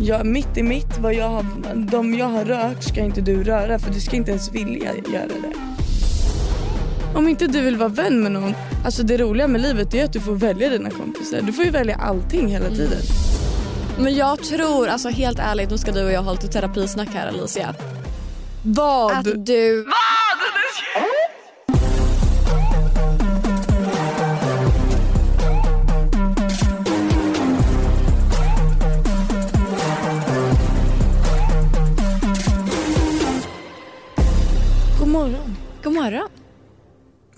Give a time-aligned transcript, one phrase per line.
[0.00, 1.44] Jag, mitt i mitt, vad jag har,
[1.90, 5.26] de jag har rört ska inte du röra för du ska inte ens vilja göra
[5.26, 5.52] det.
[7.14, 10.12] Om inte du vill vara vän med någon, alltså det roliga med livet är att
[10.12, 11.40] du får välja dina kompisar.
[11.42, 13.02] Du får ju välja allting hela tiden.
[13.98, 17.28] Men jag tror, alltså helt ärligt, nu ska du och jag ha lite terapisnack här
[17.28, 17.74] Alicia.
[18.62, 19.12] Vad?
[19.12, 19.76] Att du...
[19.76, 19.92] God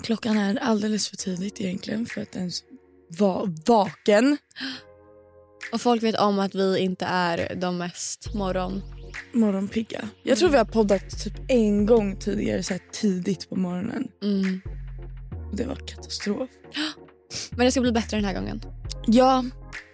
[0.07, 2.63] Klockan är alldeles för tidigt egentligen för att ens
[3.19, 4.39] vara vaken.
[5.73, 8.83] Och folk vet om att vi inte är de mest morgon...
[9.33, 10.09] Morgonpigga.
[10.23, 14.09] Jag tror vi har poddat typ en gång tidigare så här tidigt på morgonen.
[14.23, 14.61] Mm.
[15.51, 16.51] Och det var katastrof.
[17.51, 18.63] Men det ska bli bättre den här gången.
[19.07, 19.45] Ja,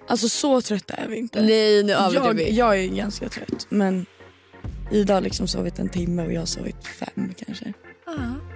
[0.08, 1.42] alltså så trötta är vi inte.
[1.42, 2.56] Nej, nu överdriver jag, vi.
[2.56, 4.06] jag är ganska trött men
[4.90, 7.72] Ida har liksom sovit en timme och jag har sovit fem kanske.
[8.06, 8.51] Ja.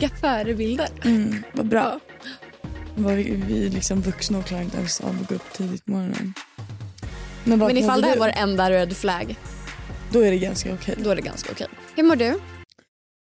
[0.00, 0.88] Vilka förebilder.
[1.04, 2.00] Mm, vad bra.
[2.96, 5.84] Var vi, vi är liksom vuxna och klarar inte ens av att gå upp tidigt
[5.84, 6.34] på morgonen.
[7.44, 9.36] Men, vad Men ifall det här var enda red flag,
[10.12, 10.94] Då är det ganska okej.
[11.04, 11.66] då är det ganska okej.
[11.96, 12.40] Hur mår du?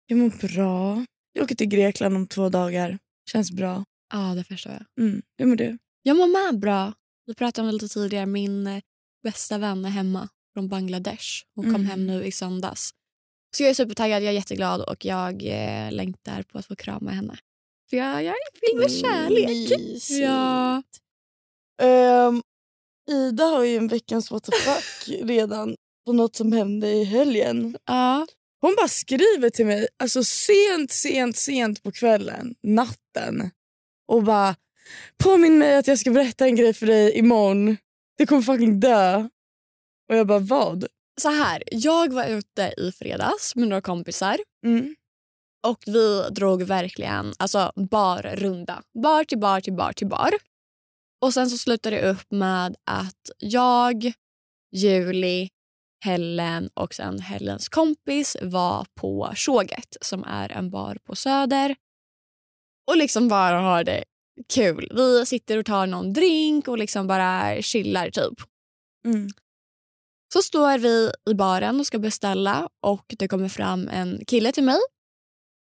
[0.07, 1.05] Jag mår bra.
[1.33, 2.97] Jag åker till Grekland om två dagar.
[3.31, 3.83] Känns bra.
[4.13, 5.05] Ja, det förstår jag.
[5.05, 5.21] Mm.
[5.37, 5.77] Hur mår du?
[6.03, 6.93] Jag mår med bra.
[7.25, 8.25] Vi pratade om det lite tidigare.
[8.25, 8.81] Min eh,
[9.23, 11.25] bästa vän är hemma från Bangladesh.
[11.55, 11.85] Hon kom Mm.
[11.87, 12.89] hem nu i söndags.
[13.55, 17.11] Så jag är supertaggad, jag är jätteglad och jag eh, längtar på att få krama
[17.11, 17.37] henne.
[17.89, 19.79] För jag, jag är fylld med kärlek.
[20.09, 20.83] Ja.
[21.81, 22.41] Ehm,
[23.09, 27.77] Ida har ju en veckans what the fuck redan på något som hände i helgen.
[27.85, 28.27] ja.
[28.61, 33.51] Hon bara skriver till mig alltså sent, sent, sent på kvällen, natten
[34.07, 34.55] och bara
[35.23, 37.77] påminn mig att jag ska berätta en grej för dig imorgon.
[38.17, 39.29] Du kommer fucking dö.
[40.09, 40.85] Och jag bara vad?
[41.21, 44.95] Så här, jag var ute i fredags med några kompisar Mm.
[45.67, 48.83] och vi drog verkligen alltså barrunda.
[49.03, 50.31] Bar till bar till bar till bar.
[51.21, 54.13] Och sen så slutade det upp med att jag,
[54.75, 55.49] Julie,
[56.05, 61.75] Helen och sen Helens kompis var på Tjoget som är en bar på Söder.
[62.87, 64.03] Och liksom bara har det
[64.49, 64.91] kul.
[64.95, 68.39] Vi sitter och tar någon drink och liksom bara chillar typ.
[69.05, 69.27] Mm.
[70.35, 74.63] Så står vi i baren och ska beställa och det kommer fram en kille till
[74.63, 74.79] mig.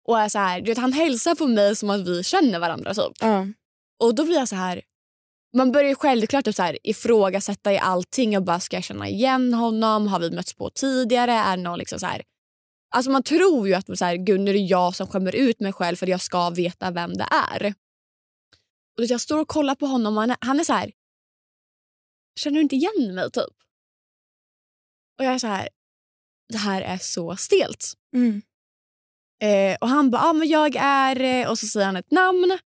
[0.09, 2.95] Och är så här, du vet, han hälsar på mig som att vi känner varandra.
[2.95, 3.13] Typ.
[3.21, 3.47] Ja.
[4.03, 4.83] Och då blir jag så här...
[5.57, 8.37] Man börjar självklart typ så här, ifrågasätta i allting.
[8.37, 10.07] och bara, Ska jag känna igen honom?
[10.07, 11.33] Har vi mötts på tidigare?
[11.33, 12.23] Är någon liksom så här...
[12.95, 15.61] Alltså man tror ju att så här, Gud, nu är det jag som skämmer ut
[15.61, 17.75] mig själv för jag ska veta vem det är.
[18.99, 20.93] Och jag står och kollar på honom och han är, han är så här...
[22.41, 23.31] Känner du inte igen mig?
[23.31, 23.66] typ?
[25.19, 25.69] Och jag är så här...
[26.49, 27.93] Det här är så stelt.
[28.15, 28.43] Mm.
[29.43, 31.21] Eh, och han bara, ah, men jag är...
[31.21, 32.59] eh," Och så säger han ett namn.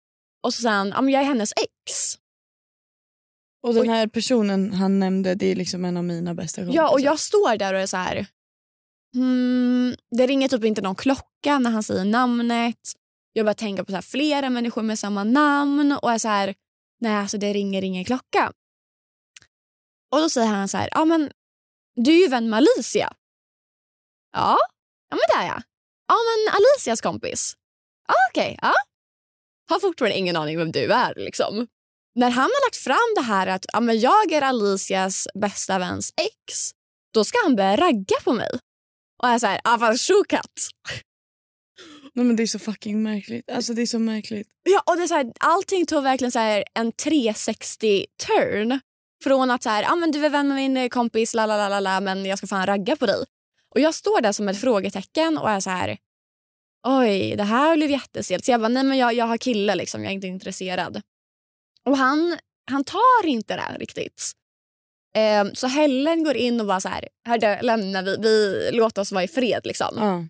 [0.44, 2.16] Och så säger han, ah, men jag är hennes ex.
[3.62, 6.84] Och den här personen han nämnde det är liksom en av mina bästa kompisar.
[6.84, 8.26] Ja, och jag står där och är så här...
[9.14, 12.94] Hmm, det ringer typ inte någon klocka när han säger namnet.
[13.34, 16.56] Jag börjar tänka på så här, flera människor med samma namn och är så här...
[17.02, 18.54] Nej, alltså det ringer ingen klocka.
[20.12, 21.32] Och då säger han så här, ja men
[22.04, 23.14] du är ju vän med Alicia.
[24.32, 24.58] Ja,
[25.10, 25.62] ja men det är jag.
[26.08, 27.56] Ja men Alicias kompis.
[28.08, 28.74] Ja okej, ja.
[29.70, 31.68] Har fortfarande ingen aning vem du är liksom.
[32.16, 36.14] När han har lagt fram det här att ja, men jag är Alicias bästa väns
[36.18, 36.72] ex,
[37.14, 38.50] då ska han börja ragga på mig.
[39.22, 40.52] Och jag är så här, ja fast sjukat.
[42.14, 43.50] Nej, men det är så fucking märkligt.
[43.52, 44.48] Alltså det är så märkligt.
[44.64, 46.40] Ja, och det är så här, allting tog verkligen så
[46.74, 48.80] en 360-turn.
[49.24, 51.70] Från att så här, ah, men du är vän med min eh, kompis, la, la,
[51.70, 53.26] la, la, men jag ska fan ragga på dig.
[53.70, 55.98] Och jag står där som ett frågetecken och är så här,
[56.88, 58.46] oj, det här blev jättestelt.
[58.46, 61.02] Så jag bara, nej men jag, jag har kille liksom, jag är inte intresserad.
[61.86, 62.38] Och han,
[62.72, 64.32] han tar inte det här riktigt.
[65.16, 69.12] Ehm, så Helen går in och bara så här, hörde, lämna vi, vi, låt oss
[69.12, 69.96] vara i fred liksom.
[69.98, 70.26] Ja.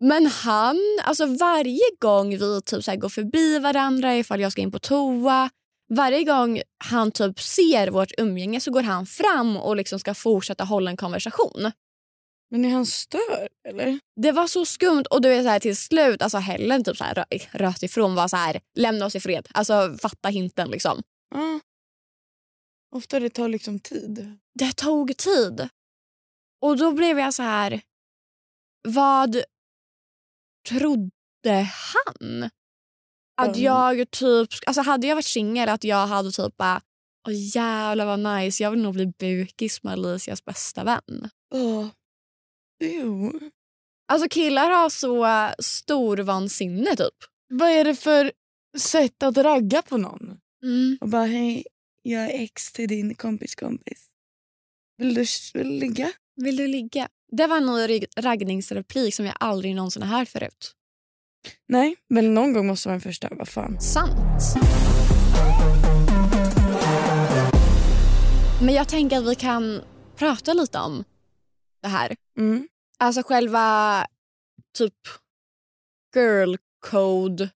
[0.00, 4.62] Men han, alltså varje gång vi typ så här går förbi varandra ifall jag ska
[4.62, 5.50] in på toa.
[5.88, 10.64] Varje gång han typ ser vårt umgänge så går han fram och liksom ska fortsätta
[10.64, 11.72] hålla en konversation.
[12.50, 14.00] Men är han störd eller?
[14.20, 17.04] Det var så skumt och du är så här, till slut, alltså Helen typ så
[17.04, 19.48] här, rö- röt ifrån var så här, lämna oss i fred.
[19.54, 21.02] Alltså fatta hinten liksom.
[21.34, 21.60] Ja.
[22.96, 24.38] Ofta det tar liksom tid.
[24.54, 25.68] Det tog tid.
[26.62, 27.80] Och då blev jag så här,
[28.88, 29.42] vad
[30.68, 32.50] trodde han?
[33.38, 33.62] Att Mm.
[33.62, 36.80] jag typ, alltså hade jag varit singel att jag hade typ bara,
[37.28, 41.30] åh jävlar vad nice, jag vill nog bli bukis med Alicias bästa vän.
[41.54, 41.86] Åh.
[42.84, 43.40] Jo.
[44.12, 45.26] Alltså killar har så
[45.62, 47.14] stor vansinne typ.
[47.48, 48.32] Vad är det för
[48.78, 50.38] sätt att ragga på någon?
[50.62, 50.98] Mm.
[51.00, 51.64] Och bara hej,
[52.02, 54.08] jag är ex till din kompis kompis.
[54.98, 55.24] Vill du,
[55.54, 56.12] vill du ligga?
[56.36, 57.08] Vill du ligga?
[57.32, 60.74] Det var en ny raggningsreplik som jag aldrig någonsin har hört förut.
[61.68, 63.28] Nej, men någon gång måste man förstå.
[63.30, 63.80] Vad fan.
[63.80, 64.14] Sant.
[68.62, 69.80] Men jag tänker att vi kan
[70.16, 71.04] prata lite om
[71.82, 72.16] det här.
[72.38, 72.68] Mm.
[72.98, 74.06] Alltså själva
[74.78, 74.94] typ
[76.14, 76.56] girl
[76.86, 77.50] code.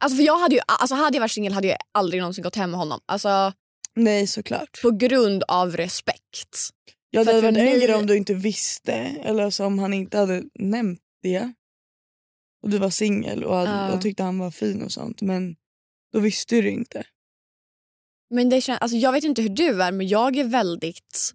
[0.00, 2.56] Alltså för jag hade ju, alltså hade jag varit singel hade jag aldrig någonsin gått
[2.56, 3.00] hem med honom.
[3.06, 3.52] Alltså
[3.94, 4.82] Nej, såklart.
[4.82, 6.70] på grund av respekt.
[7.10, 8.92] Ja, det hade varit en grej om du inte visste
[9.22, 11.52] eller alltså om han inte hade nämnt det.
[12.62, 13.92] Och du var singel och, hade- Ja.
[13.92, 15.22] och tyckte han var fin och sånt.
[15.22, 15.56] Men
[16.12, 17.04] då visste du inte.
[18.34, 21.32] Men det kän- alltså jag vet inte hur du är men jag är väldigt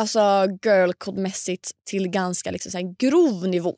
[0.00, 0.20] alltså
[0.64, 3.74] girl code-mässigt till ganska liksom så grov nivå.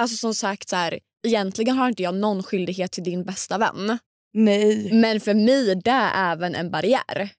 [0.00, 3.98] Alltså som sagt så här, egentligen har inte jag någon skyldighet till din bästa vän.
[4.34, 4.92] Nej.
[4.92, 7.30] Men för mig är det även en barriär.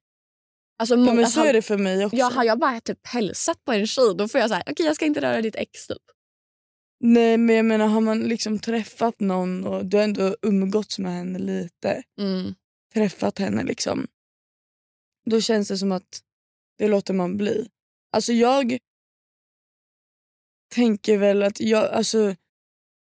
[0.79, 2.17] Alltså, Ja, men så är det för mig också.
[2.17, 4.95] ja, har jag bara typ hälsat på en tjej då får jag säga okej jag
[4.95, 5.97] ska inte röra ditt ex typ.
[6.99, 11.11] Nej men jag menar har man liksom träffat någon och du har ändå umgåtts med
[11.11, 12.03] henne lite.
[12.19, 12.55] Mm.
[12.93, 14.07] Träffat henne liksom.
[15.29, 16.21] Då känns det som att
[16.77, 17.67] det låter man bli.
[18.11, 18.77] Alltså jag
[20.75, 22.35] tänker väl att jag, alltså,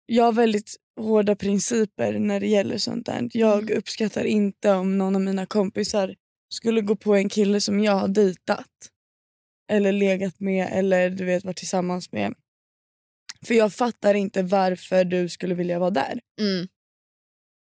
[0.06, 3.28] jag har väldigt hårda principer när det gäller sånt där.
[3.32, 3.78] Jag Mm.
[3.78, 6.14] uppskattar inte om någon av mina kompisar
[6.48, 8.90] skulle gå på en kille som jag har dejtat.
[9.72, 12.34] Eller legat med eller du vet varit tillsammans med.
[13.46, 16.20] För jag fattar inte varför du skulle vilja vara där.
[16.40, 16.68] Mm.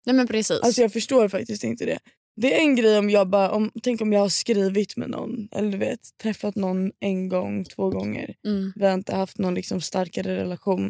[0.05, 0.61] Nej men precis.
[0.61, 1.99] Alltså jag förstår faktiskt inte det.
[2.35, 5.47] Det är en grej om jag bara, om, tänk om jag har skrivit med någon
[5.51, 8.35] eller du vet träffat någon en gång, två gånger.
[8.47, 8.73] mm.
[8.75, 10.89] Vi har inte haft någon liksom starkare relation.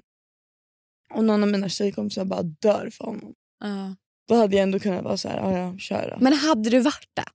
[1.14, 3.34] Och någon av mina tjejkompisar bara dör för honom.
[3.60, 3.96] Ja.
[4.28, 6.24] Då hade jag ändå kunnat vara så här, ja kör då.
[6.24, 7.26] Men hade du varit det?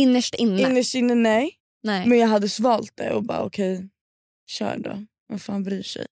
[0.00, 0.62] Innerst inne?
[0.62, 2.08] Innerst inne nej, Nej.
[2.08, 3.88] men jag hade svalt det och bara okej,
[4.46, 5.06] kör då.
[5.28, 6.06] Vem fan bryr sig?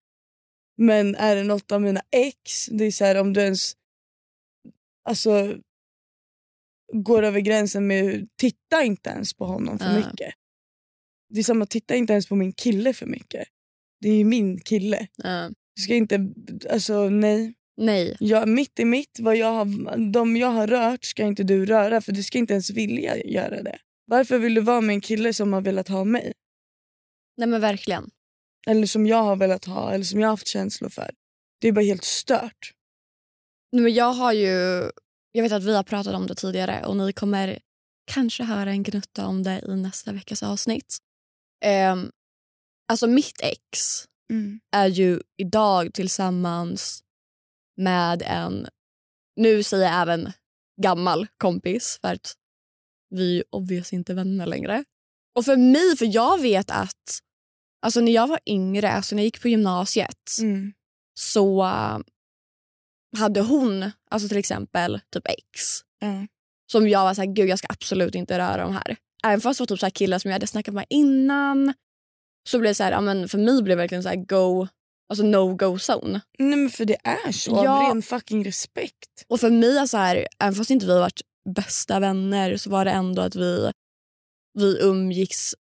[0.77, 3.73] Men är det något av mina ex, det är så här om du ens
[5.09, 5.57] alltså
[6.93, 9.97] går över gränsen med titta inte ens på honom för Ja.
[9.97, 10.35] mycket.
[11.29, 13.49] Det är samma, titta inte ens på min kille för mycket.
[14.01, 15.09] Det är ju min kille.
[15.17, 15.51] Ja.
[15.77, 16.33] Du ska inte,
[16.71, 17.55] alltså nej.
[17.77, 18.17] Nej.
[18.21, 22.01] Jag, mitt i mitt, vad jag har, de jag har rört ska inte du röra
[22.01, 23.79] för du ska inte ens vilja göra det.
[24.05, 26.33] Varför vill du vara med en kille som har velat ha mig?
[27.37, 28.11] Nej men verkligen.
[28.67, 31.11] Eller som jag har velat ha eller som jag har haft känslor för.
[31.61, 32.73] Det är bara helt stört.
[33.73, 34.49] Men jag har ju...
[35.33, 37.59] Jag vet att vi har pratat om det tidigare och ni kommer
[38.07, 40.99] kanske höra en gnutta om det i nästa veckas avsnitt.
[41.93, 42.11] Um,
[42.89, 43.69] alltså mitt ex
[44.71, 47.05] är ju idag tillsammans
[47.77, 48.69] med en,
[49.37, 50.33] nu säger jag även
[50.83, 52.35] gammal kompis för att
[53.11, 54.85] vi är obviously inte vänner längre.
[55.35, 57.21] Och för mig, för jag vet att
[57.83, 60.73] alltså när jag var yngre, alltså när jag gick på gymnasiet Mm.
[61.15, 61.99] så äh,
[63.19, 65.61] hade hon, alltså till exempel typ ex
[66.01, 66.27] Ja.
[66.73, 68.97] som jag var så här, gud jag ska absolut inte röra de här.
[69.25, 71.75] Även fast det var typ så killar som jag hade snackat med innan
[72.49, 74.69] så blev det så här, ja, men för mig blev det verkligen så här go,
[75.11, 76.21] alltså no go zone.
[76.39, 77.83] Nej men för det är så, Ja.
[77.83, 79.25] av ren fucking respekt.
[79.29, 81.21] Och för mig, är så här, även fast inte vi varit
[81.55, 83.73] bästa vänner så var det ändå att vi,
[84.59, 85.55] vi umgicks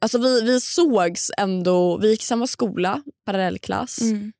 [0.00, 4.00] Alltså vi, vi sågs ändå, vi gick i samma skola, parallellklass.
[4.00, 4.32] Mm.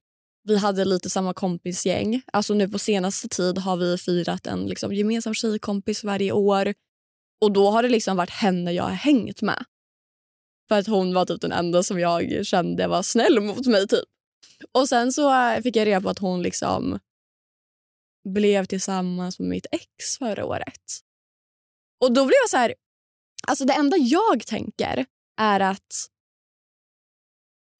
[0.42, 2.22] Vi hade lite samma kompisgäng.
[2.32, 6.74] Alltså nu på senaste tid har vi firat en liksom gemensam tjejkompis varje år.
[7.40, 9.64] Och då har det liksom varit henne jag har hängt med.
[10.68, 13.88] För att hon var typ den enda som jag kände var snäll mot mig.
[13.88, 14.04] typ.
[14.72, 16.98] Och sen så eh, fick jag reda på att hon liksom
[18.28, 21.00] blev tillsammans med mitt ex förra året.
[22.00, 22.74] Och då blev jag så här...
[23.48, 26.08] Alltså det enda jag tänker är att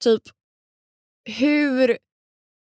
[0.04, 0.22] typ
[1.24, 1.98] hur...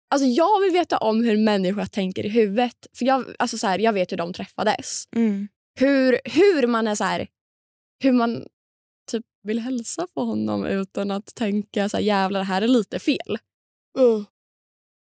[0.10, 2.88] Alltså jag vill veta om hur människor tänker i huvudet.
[2.98, 5.04] För jag, alltså så här, jag vet hur de träffades.
[5.16, 5.48] Mm.
[5.80, 7.28] Hur, hur man är så här...
[8.04, 8.48] Hur man
[9.12, 13.00] typ vill hälsa på honom utan att tänka så här, jävlar det här är lite
[13.00, 13.38] fel.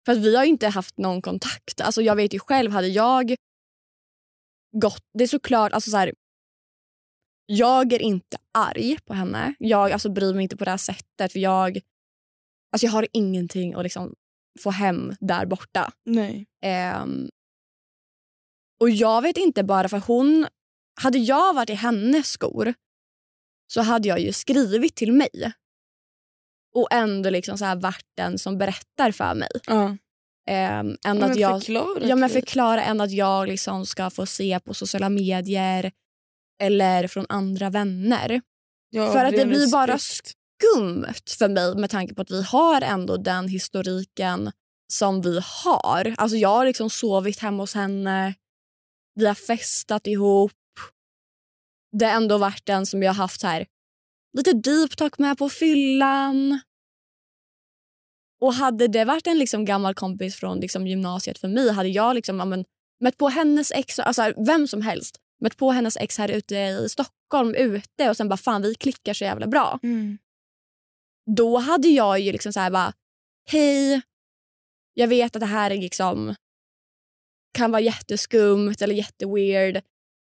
[0.06, 1.82] För att vi har inte haft någon kontakt.
[1.82, 3.36] Alltså jag vet ju själv, hade jag
[4.82, 5.04] gått...
[5.13, 6.13] Det är såklart, alltså så här,
[7.46, 9.56] jag är inte arg på henne.
[9.60, 11.32] Jag alltså, bryr mig inte på det här sättet.
[11.32, 11.80] För jag,
[12.72, 14.16] alltså, jag har ingenting att liksom,
[14.60, 15.92] få hem där borta.
[16.06, 16.46] Nej.
[16.62, 17.30] Ehm,
[18.80, 20.48] och jag vet inte bara för hon...
[21.02, 22.74] Hade jag varit i hennes skor
[23.68, 25.54] så hade jag ju skrivit till mig.
[26.75, 29.50] Och ändå liksom så här varit den som berättar för mig.
[29.68, 29.98] Ja.
[30.48, 32.40] Ehm, än Men att jag, förklara ja, men typ.
[32.40, 35.92] förklara än att jag liksom ska få se på sociala medier
[36.64, 38.42] eller från andra vänner.
[38.90, 40.00] Ja, för att det blir bara.
[40.00, 41.06] Skumt
[41.40, 44.52] för mig med tanke på att vi har ändå den historiken
[44.94, 46.16] som vi har.
[46.18, 48.34] Alltså jag har liksom sovit hemma hos henne.
[49.16, 50.52] Vi har festat ihop.
[51.92, 53.66] Det har ändå varit den som jag har haft här
[54.36, 56.60] lite deep talk med på fyllan.
[58.42, 62.16] Och hade det varit en liksom gammal kompis från liksom gymnasiet för mig hade jag
[62.16, 62.66] liksom, ja, men,
[63.04, 66.89] mött på hennes ex, alltså vem som helst, mött på hennes ex här ute i
[66.89, 69.80] Stockholm ute och sen bara fan vi klickar så jävla bra.
[69.84, 70.18] Mm.
[71.36, 72.94] Då hade jag ju liksom så här bara
[73.51, 74.01] hej,
[74.94, 76.36] jag vet att det här är liksom
[77.54, 79.75] kan vara jätteskumt eller jätteweird.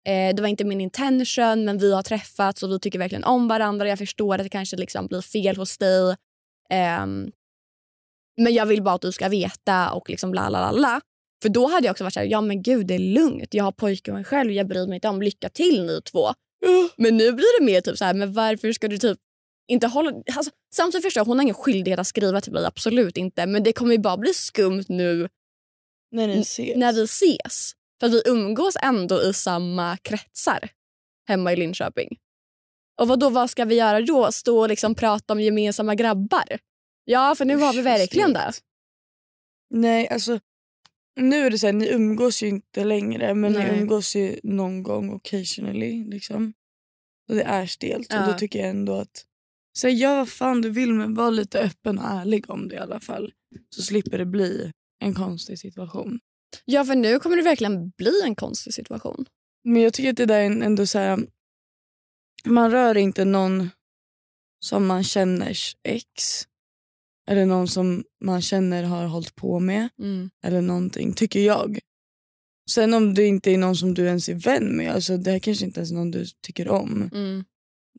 [0.06, 3.48] Eh, det var inte min intention men vi har träffats och vi tycker verkligen om
[3.48, 3.88] varandra.
[3.88, 6.16] Jag förstår att det kanske liksom blir fel hos dig.
[6.70, 7.32] Ehm,
[8.36, 11.00] men jag vill bara att du ska veta och liksom la la la la.
[11.42, 13.54] För då hade jag också varit så här, ja men gud det är lugnt.
[13.54, 15.22] Jag har pojkvän själv, jag bryr mig inte om.
[15.22, 16.28] Lycka till ni två.
[16.96, 19.18] Men nu blir det mer typ så här, men varför ska du typ
[19.68, 20.12] inte hålla...
[20.36, 23.46] Alltså, samtidigt förstår jag, hon har ingen skyldighet att skriva till mig, absolut inte.
[23.46, 25.28] Men det kommer ju bara bli skumt nu
[26.10, 26.76] När ni ses.
[26.76, 27.72] när vi ses.
[28.00, 30.68] För vi umgås ändå i samma kretsar
[31.28, 32.18] hemma i Linköping.
[33.00, 34.32] Och vad då, vad ska vi göra då?
[34.32, 36.58] Stå och liksom prata om gemensamma grabbar?
[37.04, 38.52] Ja, för nu har vi verkligen det.
[39.70, 40.40] Nej, alltså
[41.20, 43.72] nu är det så här, ni umgås ju inte längre men Nej.
[43.72, 46.04] ni umgås ju någon gång occasionally.
[46.04, 46.52] Liksom.
[47.28, 48.20] Och det är stelt Ja.
[48.26, 49.24] och då tycker jag ändå att
[49.72, 52.74] så här, gör vad fan du vill men var lite öppen och ärlig om det
[52.74, 53.32] i alla fall.
[53.70, 56.20] Så slipper det bli en konstig situation.
[56.64, 59.26] Ja, för nu kommer det verkligen bli en konstig situation.
[59.64, 61.18] Men jag tycker att det där är ändå så här.
[62.44, 63.70] Man rör inte någon
[64.64, 66.46] som man känners ex.
[67.30, 69.88] Eller någon som man känner har hållit på med.
[69.98, 70.30] Mm.
[70.44, 71.78] Eller någonting, tycker jag.
[72.70, 75.38] Sen om det inte är någon som du ens är vän med, alltså det här
[75.38, 77.10] kanske inte ens är någon du tycker om.
[77.14, 77.44] Mm.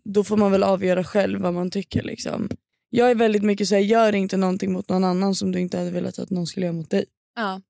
[0.04, 2.04] Då får man väl avgöra själv vad man tycker.
[2.04, 2.50] Liksom.
[2.90, 5.78] Jag är väldigt mycket så här, gör inte någonting mot någon annan som du inte
[5.78, 7.06] hade velat att någon skulle göra mot dig.
[7.36, 7.62] Ja,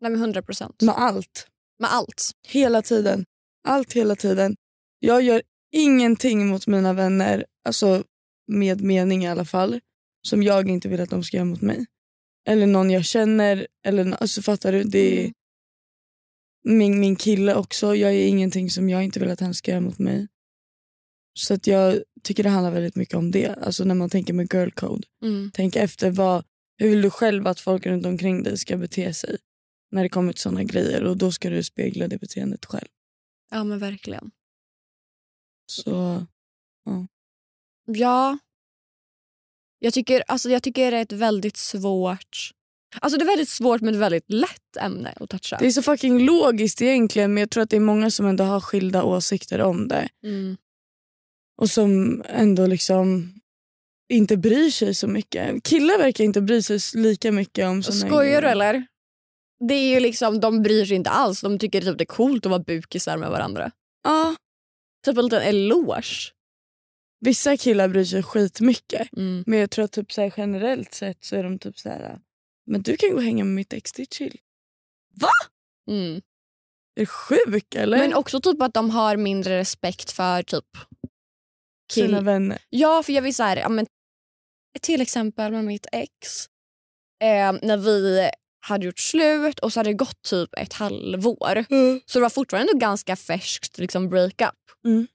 [0.00, 0.82] Nej, men 100 procent.
[0.82, 1.46] Med allt.
[1.78, 2.30] Med allt.
[2.48, 3.24] Hela tiden.
[3.68, 4.56] Allt hela tiden.
[4.98, 8.04] Jag gör ingenting mot mina vänner, alltså
[8.46, 9.80] med mening i alla fall,
[10.22, 11.86] som jag inte vill att de ska göra mot mig.
[12.46, 13.66] Eller någon jag känner.
[13.84, 14.82] Eller, alltså fattar du?
[14.84, 15.32] Det är
[16.64, 16.78] Mm.
[16.78, 17.86] min, min kille också.
[17.94, 20.28] Jag gör ingenting som jag inte vill att han ska göra mot mig.
[21.34, 23.48] Så att jag tycker det handlar väldigt mycket om det.
[23.48, 25.08] Alltså när man tänker med girl code.
[25.22, 25.50] Mm.
[25.54, 26.44] Tänk efter vad,
[26.76, 29.38] hur vill du själv att folk runt omkring dig ska bete sig
[29.90, 32.88] när det kommer till såna grejer och då ska du spegla det beteendet själv.
[33.50, 34.30] Ja, men verkligen.
[35.66, 36.26] Så
[37.86, 38.38] Ja.
[39.82, 42.50] Jag tycker, alltså, jag tycker det är ett väldigt svårt...
[43.00, 45.56] Alltså det är väldigt svårt men ett väldigt lätt ämne att toucha.
[45.58, 48.44] Det är så fucking logiskt egentligen men jag tror att det är många som ändå
[48.44, 50.08] har skilda åsikter om det.
[50.24, 50.56] Mm.
[51.60, 53.34] Och som ändå liksom
[54.12, 55.62] inte bryr sig så mycket.
[55.62, 58.86] Killar verkar inte bry sig lika mycket om såna Skojar du eller?
[59.68, 61.40] Det är ju liksom, de bryr sig inte alls.
[61.40, 63.70] De tycker typ det är coolt att vara bukisar med varandra.
[64.04, 64.36] Ja,
[65.04, 66.32] Typ en liten eloge.
[67.20, 69.08] Vissa killar bryr sig skitmycket.
[69.16, 69.44] Mm.
[69.46, 72.18] Men jag tror att typ så här, generellt sett så är de typ så här.
[72.66, 74.38] Men du kan gå och hänga med mitt ex, det är chill.
[75.90, 76.16] Mm.
[76.96, 77.98] Är du sjuk eller?
[77.98, 80.64] Men också typ att de har mindre respekt för typ
[81.92, 82.58] Sina kill- vänner.
[82.70, 83.86] Ja, för jag vill så här, ja, men,
[84.80, 86.46] till exempel med mitt ex.
[87.22, 91.64] Eh, när vi hade gjort slut och så hade det gått typ ett halvår.
[92.06, 94.54] Så det var fortfarande ganska färskt liksom, breakup.
[94.84, 95.06] Mm.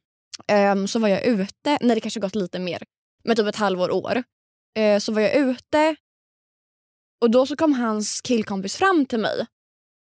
[0.47, 2.83] Eh, så var jag ute, nej det kanske gått lite mer,
[3.23, 4.23] men typ ett halvår år.
[4.77, 5.95] Eh, så var jag ute
[7.21, 9.45] och då så kom hans killkompis fram till mig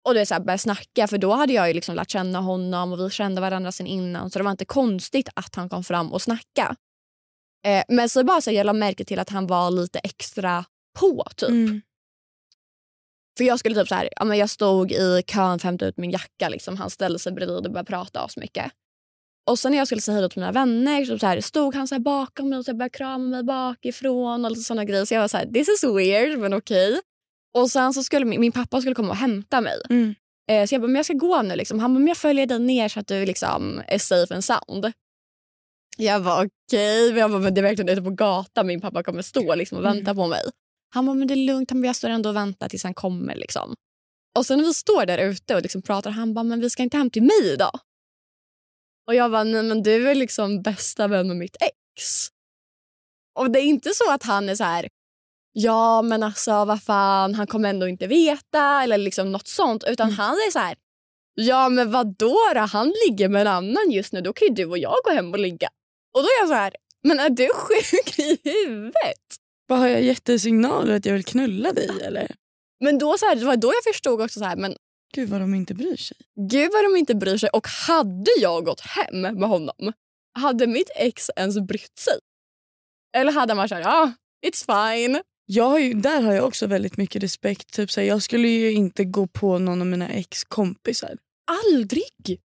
[0.07, 2.93] och det så här började snacka för då hade jag ju liksom lärt känna honom
[2.93, 6.13] och vi kände varandra sen innan så det var inte konstigt att han kom fram
[6.13, 6.75] och snacka.
[7.65, 10.65] Eh, men så bara så här, jag la märke till att han var lite extra
[10.99, 11.49] på typ.
[11.49, 11.81] Mm.
[13.37, 15.85] För jag skulle typ så här, ja, men jag stod i kön för att hämta
[15.85, 16.49] ut min jacka.
[16.49, 16.77] Liksom.
[16.77, 18.71] Han ställde sig bredvid och började prata så mycket.
[19.47, 21.87] Och sen när jag skulle säga hej till mina vänner så, så här, stod han
[21.87, 25.05] så här bakom mig och så började krama mig bakifrån och såna grejer.
[25.05, 26.89] Så jag var så här, this is weird men okej.
[26.89, 27.01] Okay.
[27.57, 29.81] Och sen så skulle min, min, pappa skulle komma och hämta mig.
[29.89, 30.15] Mm.
[30.51, 31.55] Eh, så jag bara, men jag ska gå nu.
[31.55, 31.79] Liksom.
[31.79, 34.91] Han bara, men jag följer dig ner så att du liksom är safe and sound.
[35.97, 37.09] Jag var okej.
[37.09, 37.19] Okay.
[37.19, 39.85] Jag bara, men det är verkligen ute på gatan min pappa kommer stå liksom, och
[39.85, 40.15] vänta mm.
[40.15, 40.41] på mig.
[40.93, 41.71] Han bara, men det är lugnt.
[41.71, 43.35] Han bara, jag står ändå och väntar tills han kommer.
[43.35, 43.75] Liksom.
[44.37, 46.83] Och sen när vi står där ute och liksom pratar, han bara, men vi ska
[46.83, 47.79] inte hem till mig idag.
[49.07, 52.27] Och jag bara, nej men du är liksom bästa vän med mitt ex.
[53.39, 54.87] Och det är inte så att han är så här,
[55.53, 59.83] ja men alltså vad fan, han kommer ändå inte veta eller liksom något sånt.
[59.87, 60.17] Utan mm.
[60.17, 60.75] han är så här,
[61.33, 62.59] ja men vadå då?
[62.59, 64.21] Han ligger med en annan just nu.
[64.21, 65.69] Då kan ju du och jag gå hem och ligga.
[66.13, 66.73] Och då är jag så här,
[67.03, 69.23] men är du sjuk i huvudet?
[69.67, 72.35] Vad Har jag gett dig signaler att jag vill knulla dig eller?
[72.79, 74.75] Men då så här, det var då jag förstod också så här, men
[75.13, 76.17] Gud vad de inte bryr sig.
[76.35, 77.49] Gud vad de inte bryr sig.
[77.49, 79.93] Och hade jag gått hem med honom,
[80.39, 82.19] hade mitt ex ens brytt sig?
[83.17, 84.13] Eller hade man sagt ja, ah,
[84.47, 85.21] it's fine.
[85.45, 87.73] Jag har ju, där har jag också väldigt mycket respekt.
[87.73, 91.17] Typ så här, jag skulle ju inte gå på någon av mina ex-kompisar.
[91.51, 92.41] Aldrig!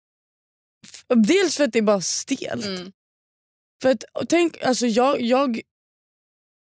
[1.27, 2.65] Dels för att det är bara stelt.
[2.65, 2.91] Mm.
[3.81, 5.61] För att, tänk, alltså jag, jag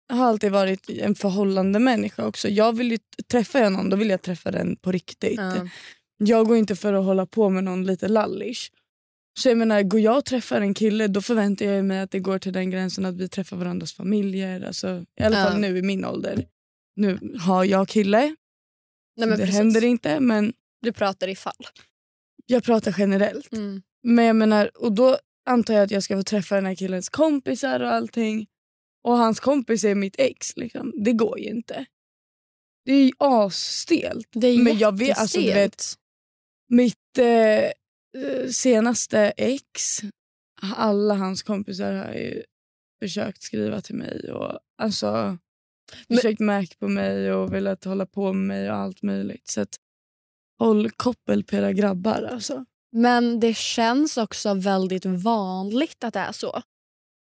[0.10, 2.50] har alltid varit en förhållande människa också.
[2.50, 2.98] Jag vill ju,
[3.32, 5.40] träffar jag någon då vill jag träffa den på riktigt.
[5.40, 5.70] Mm.
[6.18, 8.72] Jag går inte för att hålla på med någon lite lallish.
[9.40, 12.20] Så jag menar, går jag och träffar en kille då förväntar jag mig att det
[12.20, 14.62] går till den gränsen att vi träffar varandras familjer.
[14.68, 16.46] Alltså, I alla fall nu i min ålder.
[16.96, 18.36] Nu har jag kille.
[19.18, 19.56] Nej, det precis.
[19.56, 20.54] händer inte men...
[20.82, 21.68] Du pratar i fall.
[22.46, 23.52] Jag pratar generellt.
[23.52, 23.82] Mm.
[24.04, 27.10] Men jag menar, och då antar jag att jag ska få träffa den här killens
[27.10, 28.48] kompisar och allting.
[29.06, 30.58] Och hans kompis är mitt ex.
[30.58, 30.94] Liksom.
[30.96, 31.86] Det går ju inte.
[32.86, 34.28] Det är ju asstelt.
[34.32, 35.84] Det är Men jag vet, alltså, du vet,
[36.68, 40.00] Mitt eh, senaste ex,
[40.62, 42.44] alla hans kompisar har ju
[43.02, 44.32] försökt skriva till mig.
[44.32, 45.38] och alltså
[46.08, 46.18] Men...
[46.18, 49.48] Försökt märka på mig och velat hålla på med mig och allt möjligt.
[49.48, 49.76] Så att,
[50.60, 52.30] håll koppel på era grabbar.
[52.32, 52.66] Alltså.
[52.92, 56.62] Men det känns också väldigt vanligt att det är så.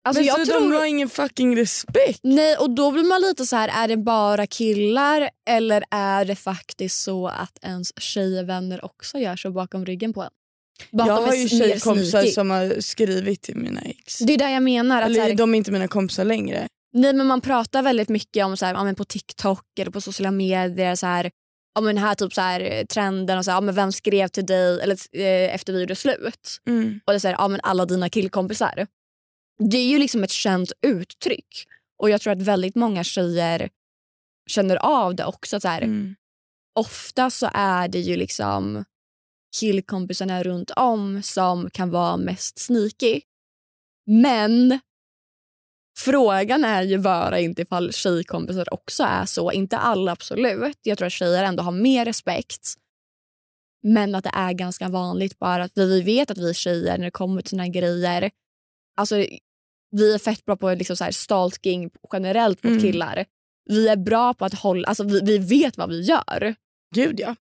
[0.03, 0.71] Alltså, men så tror...
[0.71, 2.19] de har ingen fucking respekt?
[2.23, 6.35] Nej, och då blir man lite så här, är det bara killar eller är det
[6.35, 10.29] faktiskt så att ens tjejvänner också gör så bakom ryggen på en?
[10.91, 14.19] Bara jag har ju tjejkompisar som har skrivit till mina ex.
[14.19, 15.01] Det är det jag menar.
[15.01, 16.67] Eller, att här, de är inte mina kompisar längre.
[16.93, 20.31] Nej men man pratar väldigt mycket om så här, ja, på TikTok eller på sociala
[20.31, 20.95] medier.
[20.95, 21.31] Så här,
[21.75, 24.45] ja, men här typ så här, trenden och så här, ja, men vem skrev till
[24.45, 26.59] dig eller, eh, efter vi gjorde slut.
[26.67, 26.99] Mm.
[27.05, 28.87] Och det är så här, ja, men alla dina killkompisar.
[29.59, 31.67] Det är ju liksom ett känt uttryck.
[31.97, 33.69] Och jag tror att väldigt många tjejer
[34.49, 35.59] känner av det också.
[35.59, 36.15] Så här, mm.
[36.75, 38.85] Ofta så är det ju liksom
[39.59, 43.21] killkompisarna runt om som kan vara mest sneaky.
[44.05, 44.79] Men
[45.97, 49.51] frågan är ju bara inte ifall tjejkompisar också är så.
[49.51, 50.77] Inte alla absolut.
[50.81, 52.73] Jag tror att tjejer ändå har mer respekt.
[53.83, 57.11] Men att det är ganska vanligt bara att vi vet att vi tjejer när det
[57.11, 58.31] kommer till såna här grejer
[59.01, 59.25] Alltså,
[59.91, 62.81] vi är fett bra på liksom så här stalking generellt mot mm.
[62.81, 63.25] killar.
[63.65, 66.55] Vi är bra på att hålla, alltså vi, vi vet vad vi gör.
[66.95, 67.35] Gud ja.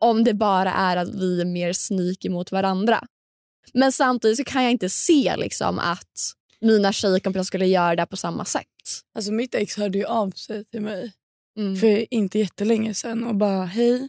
[0.00, 3.06] Om det bara är att vi är mer sneaky mot varandra.
[3.74, 8.16] Men samtidigt så kan jag inte se liksom att mina tjejkompisar skulle göra det på
[8.16, 8.66] samma sätt.
[9.14, 11.12] Alltså mitt ex hörde ju av sig till mig
[11.58, 11.76] mm.
[11.76, 14.08] för inte jättelänge sedan och bara hej.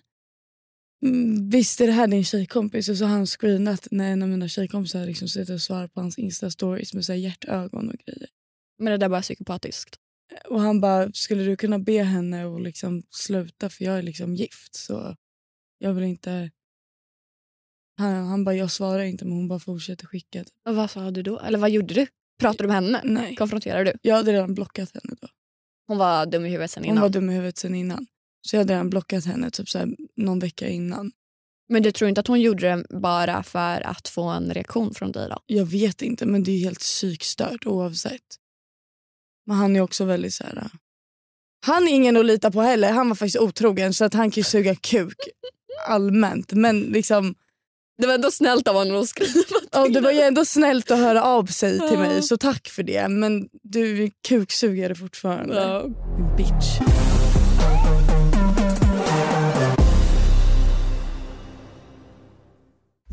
[1.03, 2.89] Mm, visst är det här din tjejkompis?
[2.89, 6.01] Och så har han screenat när en av mina tjejkompisar liksom sitter och svarar på
[6.01, 8.29] hans instastories med så här hjärtögon och grejer.
[8.77, 9.95] Men det där bara psykopatiskt.
[10.49, 14.35] Och han bara, skulle du kunna be henne att liksom sluta för jag är liksom
[14.35, 15.15] gift så
[15.77, 16.51] jag vill inte...
[17.97, 20.45] Han, han bara, jag svarar inte men hon bara fortsätter skicka.
[20.65, 21.39] Och vad sa du då?
[21.39, 22.07] Eller vad gjorde du?
[22.39, 23.01] Pratade du med henne?
[23.03, 23.35] Nej.
[23.35, 23.97] Konfronterade du?
[24.01, 25.27] Jag hade redan blockat henne då.
[25.87, 26.97] Hon var dum i huvudet sen innan?
[26.97, 28.07] Hon var dum i huvudet sen innan.
[28.41, 31.11] Så jag hade redan blockat henne typ så här, någon vecka innan.
[31.69, 35.11] Men du tror inte att hon gjorde det bara för att få en reaktion från
[35.11, 35.29] dig?
[35.29, 35.39] då?
[35.45, 38.21] Jag vet inte, men det är helt psykstört oavsett.
[39.45, 40.57] Men han är också väldigt så här...
[40.57, 40.67] Äh,
[41.65, 42.91] han är ingen att lita på heller.
[42.91, 45.17] Han var faktiskt otrogen så att han kan ju suga kuk
[45.87, 46.53] allmänt.
[46.53, 47.35] Men liksom...
[47.97, 50.91] Det var ändå snällt av honom att skriva till ja, Det var ju ändå snällt
[50.91, 53.07] att höra av sig till mig så tack för det.
[53.07, 55.55] Men du är kuksugare fortfarande.
[55.55, 55.85] Ja.
[56.37, 56.79] Bitch.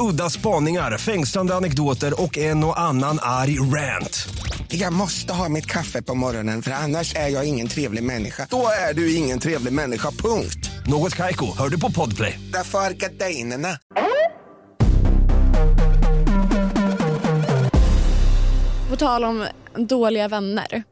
[0.00, 4.28] Udda spaningar, fängslande anekdoter och en och annan arg rant.
[4.68, 8.46] Jag måste ha mitt kaffe på morgonen för annars är jag ingen trevlig människa.
[8.50, 10.70] Då är du ingen trevlig människa, punkt.
[10.86, 12.40] Något Kaiko, hör du på Podplay.
[12.52, 13.68] Därför är gardinerna.
[18.90, 20.82] På tal om dåliga vänner.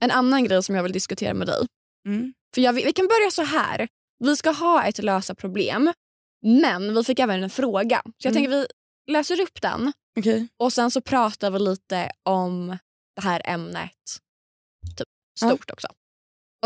[0.00, 1.66] En annan grej som jag vill diskutera med dig.
[2.06, 2.32] Mm.
[2.54, 3.88] För jag, vi kan börja så här.
[4.24, 5.92] Vi ska ha ett lösa problem.
[6.42, 8.02] Men vi fick även en fråga.
[8.04, 8.42] Så jag Mm.
[8.42, 8.66] tänker vi
[9.12, 10.48] läser upp den Okej.
[10.56, 12.78] och sen så pratar vi lite om
[13.16, 13.92] det här ämnet.
[14.96, 15.88] Typ stort också.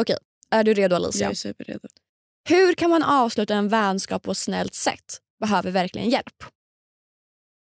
[0.01, 0.17] Okej,
[0.51, 1.25] är du redo Alicia?
[1.25, 1.89] Jag är superredo.
[2.49, 5.21] Hur kan man avsluta en vänskap på ett snällt sätt?
[5.41, 6.45] Behöver verkligen hjälp.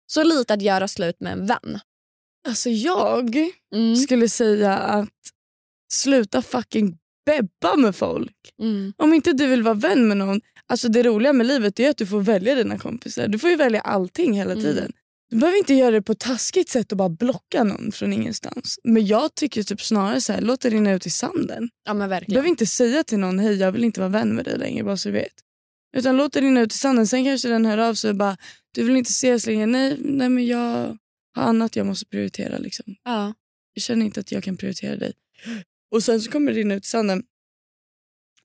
[0.07, 1.81] Så lite att göra slut med en vän.
[2.49, 3.37] Alltså jag
[3.75, 3.97] Mm.
[3.97, 5.09] skulle säga att
[5.93, 8.37] sluta fucking bebba med folk.
[8.59, 8.93] Mm.
[8.97, 10.41] Om inte du vill vara vän med någon,
[10.73, 13.29] alltså det roliga med livet är att du får välja dina kompisar.
[13.29, 14.65] Du får ju välja allting hela Mm.
[14.65, 14.93] tiden.
[15.31, 18.79] Du behöver inte göra det på ett taskigt sätt och bara blocka någon från ingenstans.
[18.85, 21.69] Men jag tycker typ snarare så här, låt det rinna ut i sanden.
[21.85, 22.33] Ja men Du verkligen.
[22.35, 24.97] behöver inte säga till någon, hej jag vill inte vara vän med dig längre bara
[24.97, 25.33] så du vet.
[25.97, 27.07] Utan låt det rinna ut i sanden.
[27.07, 28.37] Sen kanske den hör av sig och bara,
[28.75, 29.67] du vill inte ses längre.
[29.67, 30.99] Nej, nej men jag
[31.35, 32.59] har annat jag måste prioritera.
[32.59, 32.85] Liksom.
[33.05, 33.35] Ja.
[33.75, 35.13] Jag känner inte att jag kan prioritera dig.
[35.95, 37.23] Och sen så kommer det rinna ut i sanden.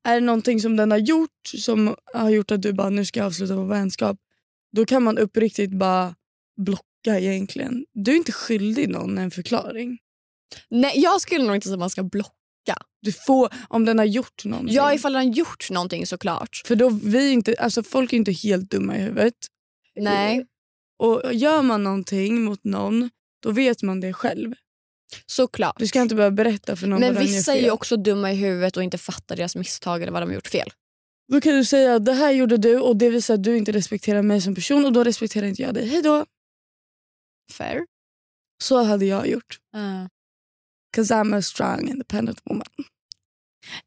[0.03, 3.19] Är det någonting som den har gjort som har gjort att du bara nu ska
[3.19, 4.17] jag avsluta vår vänskap.
[4.71, 6.15] Då kan man uppriktigt bara
[6.57, 7.85] blocka egentligen.
[7.93, 9.97] Du är inte skyldig någon en förklaring.
[10.69, 12.33] Nej, jag skulle nog inte säga att man ska blocka.
[13.01, 14.75] Du får, om den har gjort någonting.
[14.75, 16.61] Ja, ifall den gjort någonting såklart.
[16.65, 19.33] För då vi inte, alltså folk är inte helt dumma i huvudet.
[19.95, 20.45] Nej,
[20.99, 23.09] Och gör man någonting mot någon,
[23.43, 24.53] då vet man det själv.
[25.25, 25.75] Såklart.
[25.79, 28.35] Du ska inte behöva berätta för någon Men vad vissa är ju också dumma i
[28.35, 30.69] huvudet och inte fattar deras misstag eller vad de har gjort fel.
[31.31, 33.71] Då kan du säga att det här gjorde du och det visar att du inte
[33.71, 35.87] respekterar mig som person och då respekterar inte jag dig.
[35.87, 36.25] Hej då.
[37.51, 37.85] Fair.
[38.63, 39.59] Så hade jag gjort.
[39.75, 40.07] Uh.
[40.95, 42.67] Cause I'm a strong independent woman.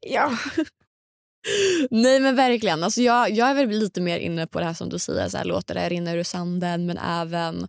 [0.00, 0.38] Ja.
[1.90, 2.84] Nej men verkligen.
[2.84, 5.36] Alltså jag, jag är väl lite mer inne på det här som du säger, så
[5.36, 7.68] här, låta det rinna ur sanden men även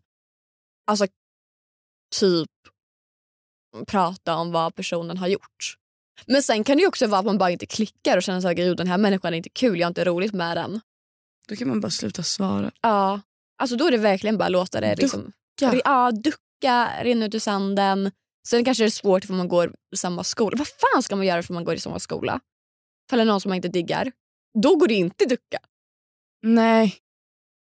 [0.88, 1.08] alltså,
[2.20, 2.50] typ
[3.88, 5.78] prata om vad personen har gjort.
[6.26, 8.78] Men sen kan det ju också vara att man bara inte klickar och känner att
[8.78, 10.82] den här människan är inte kul, jag har inte roligt med den.
[11.48, 12.72] Då kan man bara sluta svara.
[12.82, 13.22] Ja,
[13.58, 15.82] alltså då är det verkligen bara låta det liksom, Ducka.
[15.86, 18.12] ja, ducka, rinna ut ur sanden.
[18.48, 20.58] Sen kanske det är svårt för man går i samma skola.
[20.58, 22.40] Vad fan ska man göra för man går i samma skola?
[23.12, 24.12] Är någon som man inte diggar.
[24.62, 25.60] Då går det inte ducka.
[26.42, 26.98] Nej.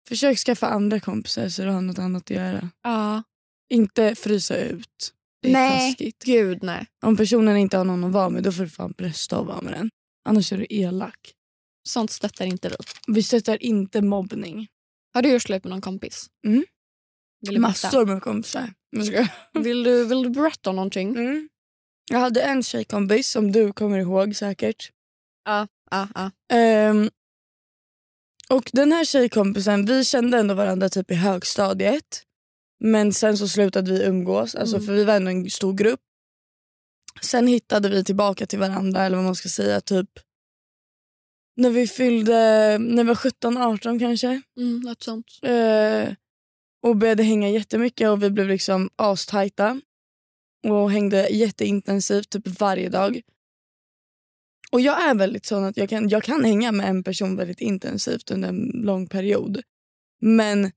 [0.09, 2.69] Försök skaffa andra kompisar så du har något annat att göra.
[2.83, 3.23] Ja.
[3.69, 5.13] Inte frysa ut.
[5.43, 6.23] Det är Nej, taskigt.
[6.23, 6.85] gud nej.
[7.05, 9.61] Om personen inte har någon att vara med då får du fan brösta och vara
[9.61, 9.89] med den.
[10.29, 11.33] Annars är du elak.
[11.87, 12.75] Sånt stöttar inte vi.
[13.07, 14.67] Vi stöttar inte mobbning.
[15.13, 16.27] Har du gjort slut med någon kompis?
[16.47, 16.65] Mm.
[17.47, 17.59] Vill?
[17.59, 18.73] Massor med kompisar.
[19.53, 21.09] Vill du, vill du berätta om någonting?
[21.15, 21.49] Mm.
[22.11, 24.91] Jag hade en tjejkompis som du kommer ihåg säkert.
[25.45, 26.31] Ja, ja.
[26.53, 27.09] Ehm,
[28.49, 32.23] och den här tjejkompisen, vi kände ändå varandra typ i högstadiet.
[32.85, 34.85] Men sen så slutade vi umgås, alltså Mm.
[34.85, 35.99] för vi var ändå en stor grupp.
[37.21, 40.09] Sen hittade vi tillbaka till varandra, eller vad man ska säga, typ
[41.55, 42.33] när vi fyllde,
[42.79, 44.41] när vi var 17-18 kanske.
[44.57, 45.25] Mm, något sånt.
[45.41, 46.13] Eh,
[46.83, 49.81] och började hänga jättemycket och vi blev liksom astajta.
[50.67, 53.21] Och hängde jätteintensivt typ varje dag.
[54.71, 57.61] Och jag är väldigt sån att jag kan, jag kan hänga med en person väldigt
[57.61, 59.61] intensivt under en lång period.
[60.21, 60.71] Men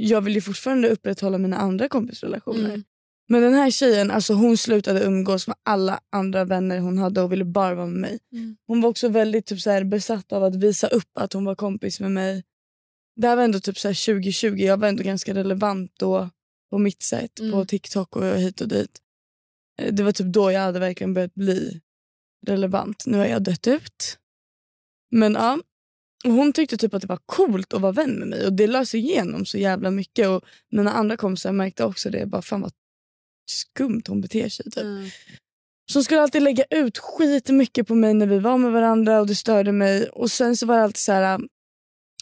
[0.00, 2.68] jag vill ju fortfarande upprätthålla mina andra kompisrelationer.
[2.68, 2.84] Mm.
[3.28, 7.32] Men den här tjejen alltså hon slutade umgås med alla andra vänner hon hade och
[7.32, 8.18] ville bara vara med mig.
[8.32, 8.56] Mm.
[8.66, 11.54] Hon var också väldigt typ, så här, besatt av att visa upp att hon var
[11.54, 12.44] kompis med mig.
[13.16, 16.30] Det här var ändå typ så här, 2020, jag var ändå ganska relevant då
[16.70, 17.66] på mitt sätt på Mm.
[17.66, 18.98] TikTok och hit och dit.
[19.82, 21.80] Eh, Det var typ då jag hade verkligen börjat bli
[22.46, 23.04] relevant.
[23.06, 24.18] Nu har jag dött ut.
[25.10, 25.58] Men ja,
[26.24, 28.66] och hon tyckte typ att det var coolt att vara vän med mig och det
[28.66, 30.28] lös igenom så jävla mycket.
[30.28, 32.26] Och mina andra kompisar märkte också det.
[32.26, 32.72] Bara, fan vad
[33.50, 34.64] skumt hon beter sig.
[34.64, 34.76] Typ.
[34.84, 35.08] Mm.
[35.90, 39.20] Så hon skulle alltid lägga ut skit mycket på mig när vi var med varandra
[39.20, 40.08] och det störde mig.
[40.08, 41.40] Och sen så var det alltid så här.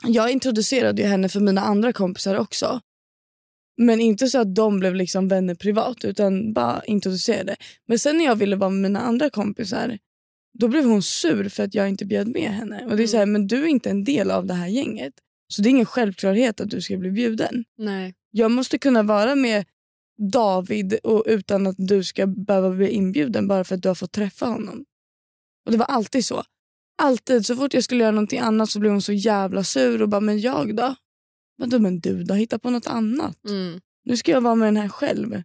[0.06, 2.80] Jag introducerade henne för mina andra kompisar också.
[3.76, 7.56] Men inte så att de blev liksom vänner privat utan bara introducerade.
[7.86, 9.98] Men sen när jag ville vara med mina andra kompisar
[10.58, 12.84] då blev hon sur för att jag inte bjöd med henne.
[12.84, 15.14] Och det är så här, men du är inte en del av det här gänget.
[15.48, 17.64] Så det är ingen självklarhet att du ska bli bjuden.
[17.78, 18.14] Nej.
[18.30, 19.64] Jag måste kunna vara med
[20.32, 24.12] David och utan att du ska behöva bli inbjuden bara för att du har fått
[24.12, 24.84] träffa honom.
[25.66, 26.42] Och Det var alltid så.
[27.02, 27.46] Alltid.
[27.46, 30.20] Så fort jag skulle göra någonting annat så blev hon så jävla sur och bara,
[30.20, 30.94] men jag då?
[31.56, 32.34] Vadå men du då?
[32.34, 33.44] Hitta på något annat.
[33.48, 33.80] Mm.
[34.04, 35.42] Nu ska jag vara med den här själv.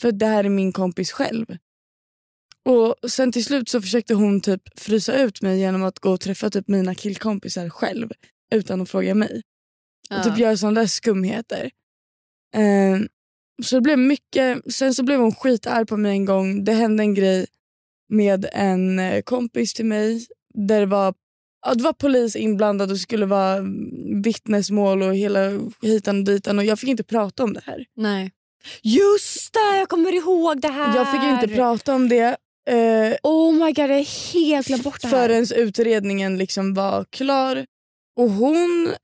[0.00, 1.46] För det här är min kompis själv.
[2.64, 6.20] Och Sen till slut så försökte hon typ frysa ut mig genom att gå och
[6.20, 8.08] träffa typ mina killkompisar själv
[8.54, 9.42] utan att fråga mig.
[10.10, 10.24] Och Ja.
[10.24, 11.70] typ göra sådana där skumheter.
[12.54, 13.00] Eh,
[13.64, 14.74] så det blev mycket.
[14.74, 16.64] Sen så blev hon skitarg på mig en gång.
[16.64, 17.46] Det hände en grej
[18.08, 21.14] med en eh, kompis till mig där det var,
[21.66, 25.50] ja, det var polis inblandad och skulle vara mm, vittnesmål och hela
[25.82, 27.84] hitan och ditan och jag fick inte prata om det här.
[27.96, 28.32] Nej.
[28.82, 30.96] Just det, jag kommer ihåg det här.
[30.96, 32.36] Jag fick inte prata om det
[32.70, 35.28] eh, Oh my god, jag är helt glömt bort det här.
[35.28, 37.66] förrän utredningen liksom var klar.
[38.16, 38.94] Och hon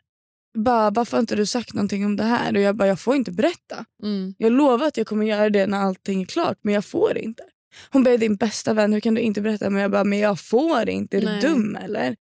[0.59, 2.57] bara, varför har inte du sagt någonting om det här?
[2.57, 3.85] Och jag bara, jag får inte berätta.
[4.03, 4.35] Mm.
[4.39, 7.43] Jag lovar att jag kommer göra det när allting är klart men jag får inte.
[7.91, 9.71] Hon bara, din bästa vän, hur kan du inte berätta?
[9.71, 11.17] Men jag bara, men jag får inte.
[11.17, 11.41] Är Nej.
[11.41, 12.17] du dum eller?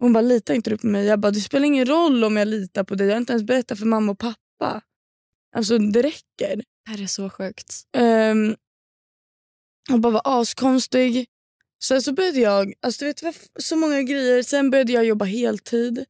[0.00, 1.06] Hon bara, litar inte du på mig?
[1.06, 3.06] Jag bara, det spelar ingen roll om jag litar på dig.
[3.06, 4.80] Jag har inte ens berättat för mamma och pappa.
[5.56, 6.56] Alltså det räcker.
[6.56, 7.82] Det här är så sjukt.
[7.96, 8.56] Um,
[9.90, 11.26] hon bara var askonstig.
[11.84, 14.42] Sen så började jag, alltså du vet så många grejer.
[14.42, 16.04] Sen började jag jobba heltid.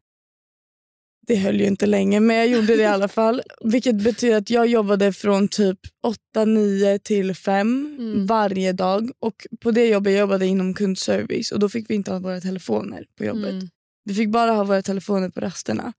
[1.27, 3.43] Det höll ju inte länge men jag gjorde det i alla fall.
[3.65, 5.79] Vilket betyder att jag jobbade från typ
[6.37, 8.27] 8-9 till 5 Mm.
[8.27, 9.11] varje dag.
[9.19, 12.41] Och på det jobbet jag jobbade inom kundservice och då fick vi inte ha våra
[12.41, 13.51] telefoner på jobbet.
[13.53, 13.69] Mm.
[14.05, 15.93] Vi fick bara ha våra telefoner på rasterna.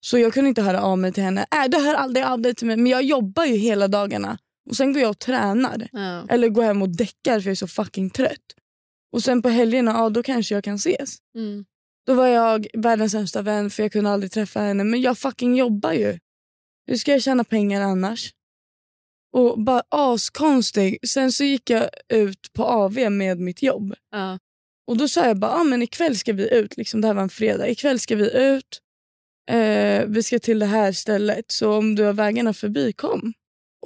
[0.00, 1.46] Så jag kunde inte höra av mig till henne.
[1.54, 2.76] Äh, du hör aldrig av dig till mig.
[2.76, 4.38] Men jag jobbar ju hela dagarna.
[4.66, 5.88] Och sen går jag och tränar.
[5.92, 6.26] Ja.
[6.28, 8.54] Eller går hem och däckar för jag är så fucking trött.
[9.12, 11.16] Och sen på helgerna, ja då kanske jag kan ses.
[11.34, 11.64] Mm.
[12.06, 14.84] Då var jag världens sämsta vän för jag kunde aldrig träffa henne.
[14.84, 16.18] Men jag fucking jobbar ju.
[16.86, 18.32] Hur ska jag tjäna pengar annars?
[19.32, 20.98] Och bara askonstig.
[21.08, 23.94] Sen så gick jag ut på AV med mitt jobb.
[24.10, 24.38] Ja.
[24.86, 26.76] Och då sa jag bara, ah, men ikväll ska vi ut.
[26.76, 27.68] Liksom, det här var en fredag.
[27.68, 28.80] Ikväll ska vi ut.
[29.50, 31.44] Eh, vi ska till det här stället.
[31.48, 33.32] Så om du har vägarna förbi, kom.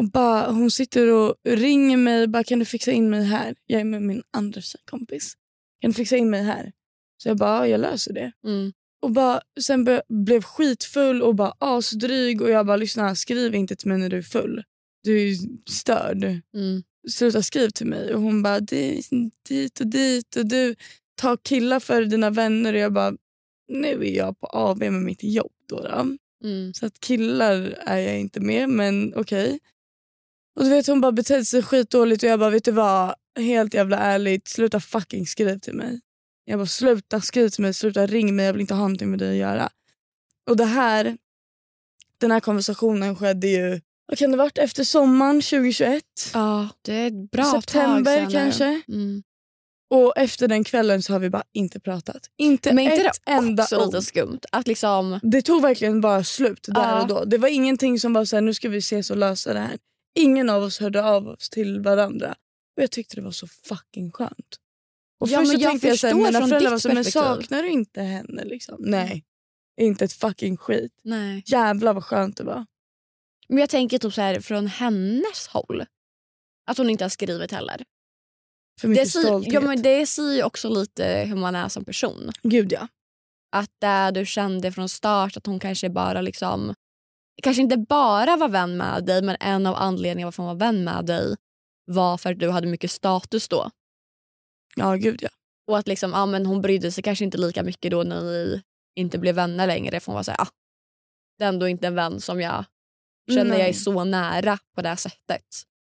[0.01, 2.29] Och bara, hon sitter och ringer mig.
[2.29, 3.55] Bara, kan du fixa in mig här?
[3.67, 5.35] Jag är med min andra tjejkompis.
[5.81, 6.73] Kan du fixa in mig här?
[7.23, 8.33] Så jag bara, ja, jag löser det.
[8.47, 8.73] Mm.
[9.03, 12.43] Och bara, sen bör, blev skitfull och bara asdryg.
[12.43, 14.63] Och jag bara, lyssna, skriv inte till mig när du är full.
[15.03, 15.35] Du är
[15.71, 16.83] störd Mm.
[17.11, 18.15] sluta skriv till mig.
[18.15, 20.75] Och hon bara, dit och dit och du
[21.21, 22.73] tar killar för dina vänner.
[22.73, 23.13] Och jag bara,
[23.69, 25.53] nu är jag på AV med mitt jobb.
[25.69, 26.17] Då, då.
[26.45, 26.75] Mm.
[26.75, 29.59] Så att killar är jag inte med, men okej.
[30.61, 33.15] Och du vet hon bara betedde sig skitdåligt och jag bara, vet du vad?
[33.39, 36.01] Helt jävla ärligt, sluta fucking skriv till mig.
[36.45, 39.19] Jag bara, sluta skriv till mig, sluta ring mig, jag vill inte ha någonting med
[39.19, 39.69] dig att göra.
[40.51, 41.17] Och det här,
[42.19, 46.03] den här konversationen skedde ju, vad kan det varit, efter sommaren 2021?
[46.35, 48.83] Ja, det är ett bra September tag sedan kanske.
[48.89, 49.23] Mm.
[49.91, 52.21] Och efter den kvällen så har vi bara inte pratat.
[52.37, 54.05] Inte Men inte ett det enda också lite ord.
[54.05, 54.41] skumt?
[54.53, 55.21] Att liksom...
[55.23, 57.03] Det tog verkligen bara slut där Ja.
[57.03, 57.25] och då.
[57.25, 59.79] Det var ingenting som var så här, nu ska vi ses och lösa det här.
[60.15, 62.35] Ingen av oss hörde av oss till varandra.
[62.77, 64.57] Och jag tyckte det var så fucking skönt.
[65.21, 67.21] Och Ja, först men så jag tänkte jag såhär, mina föräldrar var så, men perspektiv."
[67.21, 68.45] saknar du inte henne?
[68.45, 68.77] Liksom.
[68.81, 69.25] Nej,
[69.81, 70.93] inte ett fucking skit.
[71.03, 71.43] Nej.
[71.47, 72.67] Jävlar vad skönt det var.
[73.49, 75.85] Men jag tänker typ så här från hennes håll.
[76.67, 77.85] Att hon inte har skrivit heller.
[78.81, 79.53] För mycket Det stolthet.
[79.55, 82.31] ja, men det säger ju också lite hur man är som person.
[82.43, 82.89] Gud ja.
[83.53, 86.75] Att det du kände från start att hon kanske bara liksom
[87.41, 90.85] kanske inte bara var vän med dig men en av anledningarna varför hon var vän
[90.85, 91.37] med dig
[91.87, 93.71] var för att du hade mycket status då.
[94.77, 95.29] Ja gud ja.
[95.67, 98.63] Och att liksom, ja, men hon brydde sig kanske inte lika mycket då när ni
[98.95, 100.01] inte blev vänner längre.
[100.01, 100.49] För hon var så här, ah,
[101.39, 102.65] det är ändå inte en vän som jag
[103.31, 103.59] känner Nej.
[103.59, 105.45] jag är så nära på det här sättet.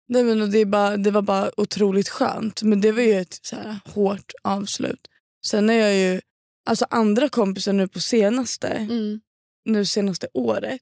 [0.07, 2.63] Nej, men det, bara, det var bara otroligt skönt.
[2.63, 5.07] Men det var ju ett så här, hårt avslut.
[5.45, 6.21] Sen är jag ju,
[6.65, 9.21] alltså andra kompisar nu på senaste, Mm.
[9.65, 10.81] nu senaste året.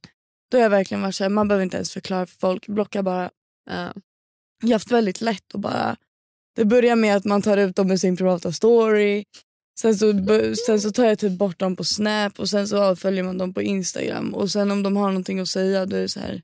[0.52, 2.68] Då har jag verkligen varit så här, man behöver inte ens förklara för folk.
[2.68, 3.30] Blocka bara.
[3.70, 3.94] Ja.
[4.62, 5.96] Jag har haft väldigt lätt att bara,
[6.56, 9.26] det börjar med att man tar ut dem i sin privata story.
[9.80, 10.14] Sen så,
[10.66, 13.54] sen så tar jag typ bort dem på Snap och sen så avföljer man dem
[13.54, 14.36] på Instagram.
[14.36, 16.42] Och sen om de har någonting att säga då är det så här.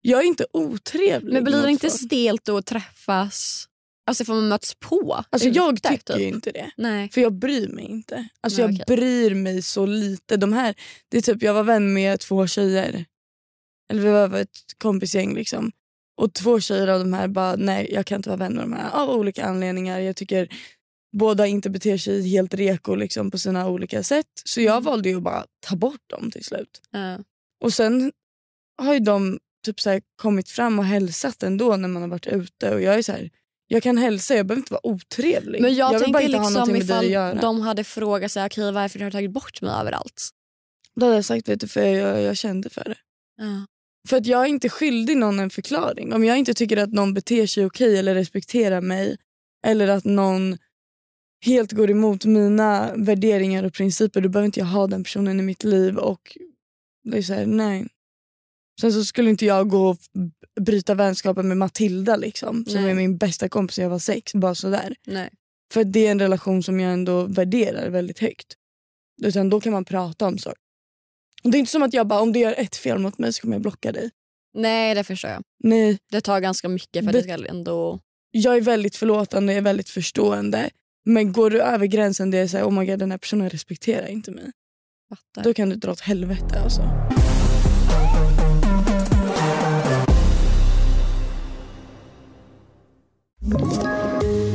[0.00, 1.32] Jag är inte otrevlig.
[1.32, 2.00] Men blir det inte folk.
[2.00, 3.68] stelt då att träffas?
[4.06, 5.24] Alltså får man möts på?
[5.30, 6.34] Alltså jag ute, tycker typ?
[6.34, 6.70] inte det.
[6.76, 7.10] Nej.
[7.10, 8.28] För jag bryr mig inte.
[8.40, 8.96] Alltså Nej, jag okej.
[8.96, 10.36] bryr mig så lite.
[10.36, 10.74] De här,
[11.08, 13.04] det är typ, jag var vän med två tjejer.
[13.88, 15.72] Eller vi var ett kompisgäng liksom.
[16.16, 18.72] Och två tjejer av de här bara, nej jag kan inte vara vän med de
[18.72, 18.90] här.
[18.90, 20.00] Av olika anledningar.
[20.00, 20.48] Jag tycker
[21.12, 24.26] båda inte beter sig helt reko liksom, på sina olika sätt.
[24.44, 26.80] Så jag valde ju att bara ta bort dem till slut.
[26.90, 27.18] Ja.
[27.60, 28.12] Och sen
[28.82, 32.74] har ju de typ så kommit fram och hälsat ändå när man har varit ute.
[32.74, 33.30] Och jag är så här,
[33.68, 35.62] jag kan hälsa, jag behöver inte vara otrevlig.
[35.62, 37.40] Men jag, bara tänker inte ha liksom ifall göra.
[37.40, 40.30] de hade frågat sig, okej varför har du tagit bort mig överallt?
[40.94, 42.98] Då hade jag sagt vet du, för jag, jag kände för det.
[43.36, 43.66] Ja.
[44.06, 46.12] För att jag är inte skyldig någon en förklaring.
[46.12, 49.16] Om jag inte tycker att någon beter sig okej eller respekterar mig
[49.66, 50.58] eller att någon
[51.44, 55.42] helt går emot mina värderingar och principer då behöver inte jag ha den personen i
[55.42, 55.96] mitt liv.
[55.96, 56.38] Och
[57.04, 57.86] det är så här, nej.
[58.80, 59.98] Sen så skulle inte jag gå och
[60.60, 62.90] bryta vänskapen med Matilda liksom, som Nej.
[62.90, 64.34] är min bästa kompis sen jag var sex.
[64.34, 64.94] Bara sådär.
[65.06, 65.30] Nej.
[65.72, 68.54] För det är en relation som jag ändå värderar väldigt högt.
[69.22, 70.65] Utan då kan man prata om saker.
[71.46, 73.32] Och Det är inte som att jag bara, om du gör ett fel mot mig
[73.32, 74.10] så kommer jag blocka dig.
[74.54, 75.42] Nej, det förstår jag.
[75.64, 77.98] Nej, Det tar ganska mycket för att Det- det ska ändå...
[78.30, 80.70] jag är väldigt förlåtande, jag är väldigt förstående.
[81.04, 84.06] Men går du över gränsen där jag säger oh my god den här personen respekterar
[84.06, 84.44] inte mig.
[85.08, 85.42] Fattar.
[85.42, 86.82] Då kan du dra åt helvete alltså.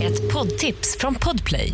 [0.03, 1.73] Ett poddtips från Podplay.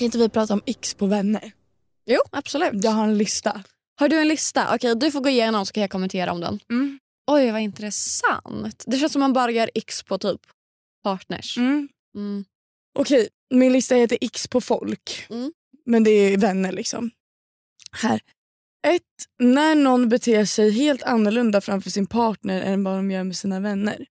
[0.00, 1.52] Kan inte vi prata om X på vänner?
[2.06, 2.84] Jo, absolut.
[2.84, 3.62] Jag har en lista.
[3.98, 4.74] Har du en lista?
[4.74, 6.60] Okej, du får gå igenom så kan jag kommentera om den.
[6.70, 6.98] Mm.
[7.30, 8.84] Oj, vad intressant.
[8.86, 10.40] Det känns som man bara gör X på typ
[11.02, 11.56] partners.
[11.56, 11.88] Mm.
[12.16, 12.44] Mm.
[12.98, 15.26] Okej, min lista heter X på folk.
[15.30, 15.52] Mm.
[15.86, 17.10] Men det är vänner liksom.
[17.92, 18.20] Här.
[18.86, 19.02] Ett,
[19.38, 23.60] när någon beter sig helt annorlunda framför sin partner än vad de gör med sina
[23.60, 24.06] vänner.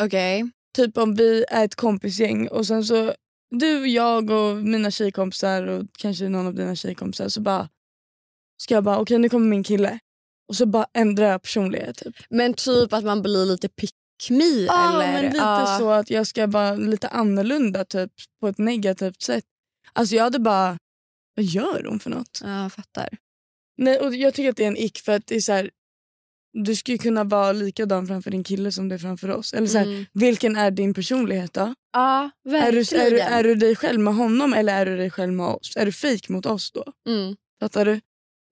[0.00, 0.50] Okej.
[0.76, 3.14] Typ om vi är ett kompisgäng och sen så
[3.50, 7.68] du, jag och mina tjejkompisar och kanske någon av dina tjejkompisar så bara
[8.62, 9.98] ska jag bara okej nu kommer min kille
[10.48, 11.96] och så bara ändrar jag personlighet.
[11.96, 12.16] Typ.
[12.30, 13.94] Men typ att man blir lite pick
[14.30, 15.12] me Ja eller?
[15.12, 15.76] men lite Ja.
[15.78, 19.44] så att jag ska vara lite annorlunda typ på ett negativt sätt.
[19.92, 20.78] Alltså jag hade bara,
[21.36, 22.40] vad gör hon för något?
[22.44, 23.08] Ja, jag fattar.
[23.76, 25.70] Nej, och jag tycker att det är en ick för att det är så här,
[26.52, 29.52] du ju kunna vara likadan framför din kille som du är framför oss.
[29.54, 30.06] Eller så här, Mm.
[30.12, 31.74] Vilken är din personlighet då?
[31.92, 32.84] Ja, Är verkligen.
[32.84, 35.46] du, är, du, är du dig själv med honom eller är du dig själv med
[35.46, 35.76] oss?
[35.76, 36.84] Är du fake mot oss då?
[37.08, 37.36] Mm.
[37.60, 38.00] Fattar du?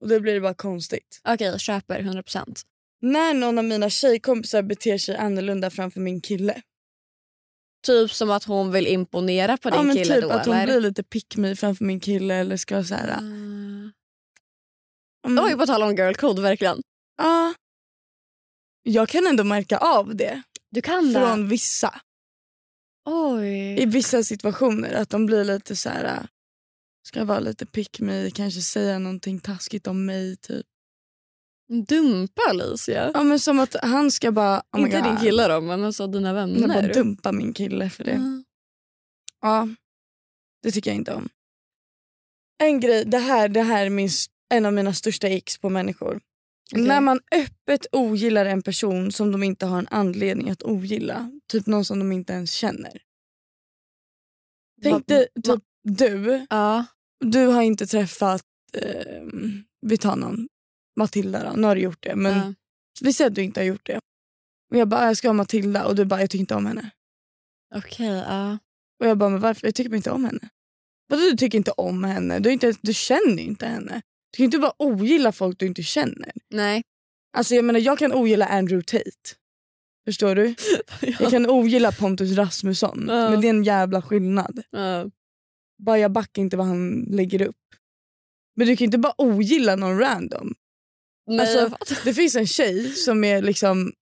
[0.01, 1.21] Och då blir det bara konstigt.
[1.27, 2.61] Okej, köper 100%.
[3.01, 6.61] När någon av mina tjejkompisar beter sig annorlunda framför min kille.
[7.85, 10.55] Typ som att hon vill imponera på din ja, men kille typ då att hon
[10.55, 10.65] eller?
[10.79, 13.17] blir lite pick me framför min kille eller ska så här...
[13.17, 13.91] Mm,
[15.27, 16.81] Oj, på tal om girl code verkligen.
[17.17, 17.53] ja.
[18.89, 21.19] Jag kan ändå märka av det Du kan det?
[21.19, 22.01] från vissa.
[23.05, 23.81] Oj.
[23.81, 26.05] I vissa situationer att de blir lite så här...
[26.05, 26.25] äh,
[27.07, 30.37] Ska vara lite pick me, kanske säga någonting taskigt om mig.
[30.37, 30.65] typ.
[31.87, 33.11] Dumpa Alicia.
[33.13, 34.63] Ja, men som att han ska bara...
[34.71, 36.67] Oh Inte din kille då, men alltså dina vänner.
[36.67, 38.11] bara dumpa min kille för det.
[38.11, 38.43] Mm.
[39.41, 39.67] Ja,
[40.63, 41.29] det tycker jag inte om.
[42.63, 44.09] En grej, det här, det här är min,
[44.49, 46.21] en av mina största x på människor.
[46.73, 46.87] Okej.
[46.87, 51.31] När man öppet ogillar en person som de inte har en anledning att ogilla.
[51.47, 53.01] Typ någon som de inte ens känner.
[54.83, 56.45] Tänk dig typ du.
[56.49, 56.85] Ja.
[57.19, 59.23] Du har inte träffat, eh,
[59.81, 60.47] vi tar någon,
[60.95, 61.55] Matilda då.
[61.55, 62.15] Nu har du gjort det.
[62.15, 62.53] Men ja.
[63.01, 63.99] vi säger att du inte har gjort det.
[64.71, 66.91] Och jag bara, jag ska ha Matilda och du bara, jag tycker inte om henne.
[67.75, 68.57] Okej, ja.
[68.99, 69.67] Och jag bara, men varför?
[69.67, 70.49] Jag tycker inte om henne.
[71.07, 72.39] Vadå du tycker inte om henne?
[72.39, 74.01] Du, inte, du känner ju inte henne.
[74.37, 76.31] Du kan inte bara ogilla folk du inte känner.
[76.49, 76.83] Nej.
[77.37, 79.35] Alltså jag menar jag kan ogilla Andrew Tate.
[80.05, 80.55] Förstår du?
[81.19, 83.05] Jag kan ogilla Pontus Rasmusson.
[83.09, 83.29] Ja.
[83.29, 84.63] Men det är en jävla skillnad.
[84.69, 85.09] Ja.
[85.77, 87.55] Bara jag backar inte vad han lägger upp.
[88.55, 90.53] Men du kan inte bara ogilla någon random.
[91.27, 91.77] Nej, Alltså.
[92.03, 93.93] Det finns en tjej som är liksom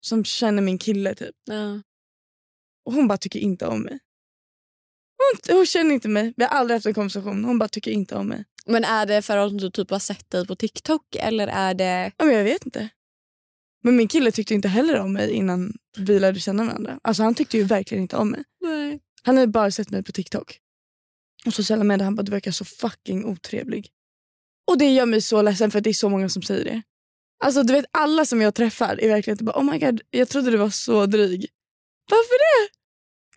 [0.00, 1.36] som känner min kille typ.
[1.44, 1.82] Ja.
[2.84, 3.98] Och hon bara tycker inte om mig.
[5.18, 6.34] Hon, hon känner inte mig.
[6.36, 7.44] Vi har aldrig haft en konversation.
[7.44, 8.44] Hon bara tycker inte om mig.
[8.66, 12.12] Men är det för att du typ har sett dig på TikTok eller är det...
[12.16, 12.88] Ja, men jag vet inte.
[13.82, 17.00] Men min kille tyckte inte heller om mig innan vi lärde känna varandra.
[17.02, 18.44] Alltså han tyckte ju verkligen inte om mig.
[18.60, 19.00] Nej.
[19.22, 20.58] Han hade bara sett mig på TikTok.
[21.46, 22.04] Och sociala medier.
[22.04, 23.88] Han bara du verkar så fucking otrevlig.
[24.66, 26.82] Och det gör mig så ledsen för det är så många som säger det.
[27.44, 30.50] Alltså du vet alla som jag träffar är verkligen bara oh my god jag trodde
[30.50, 31.46] du var så dryg.
[32.10, 32.70] Varför det?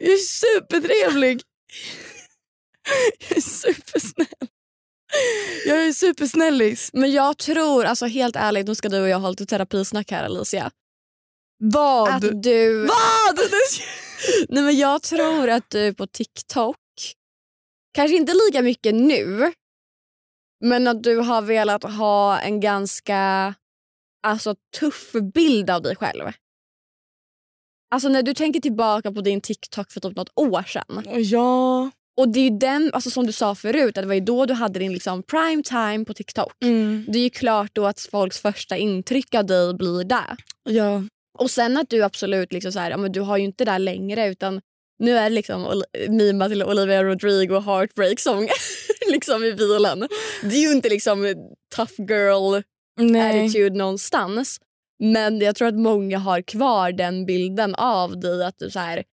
[0.05, 1.41] Jag är supertrevlig.
[3.30, 4.47] jag är supersnäll.
[5.66, 6.89] Jag är supersnällis.
[6.93, 10.24] Men jag tror, alltså helt ärligt, nu ska du och jag ha lite terapisnack här
[10.24, 10.72] Alicia.
[11.57, 12.09] Vad?
[12.09, 12.86] Att du...
[12.86, 13.39] Vad?
[14.49, 16.78] Nej men jag tror att du på TikTok,
[17.93, 19.53] kanske inte lika mycket nu,
[20.66, 23.53] Men att du har velat ha en ganska
[24.24, 26.32] alltså, tuff bild av dig själv.
[27.91, 31.03] Alltså när du tänker tillbaka på din TikTok för typ något år sedan.
[31.24, 31.91] Ja.
[32.18, 34.45] Och det är ju den, alltså som du sa förut, att det var ju då
[34.45, 36.53] du hade din liksom prime time på TikTok.
[36.64, 37.05] Mm.
[37.07, 40.38] Det är ju klart då att folks första intryck av dig blir det.
[40.64, 41.03] Ja.
[41.39, 43.72] Och sen att du absolut liksom så här, ja, men du har ju inte det
[43.72, 44.61] där längre utan
[44.99, 48.47] nu är det liksom mima till Olivia Rodrigo heartbreak song
[49.11, 50.07] liksom i bilen.
[50.43, 51.36] Det är ju inte liksom
[51.76, 52.61] tough girl
[52.99, 53.45] Nej.
[53.45, 54.59] attitude någonstans.
[55.03, 59.03] Men jag tror att många har kvar den bilden av dig att du så här,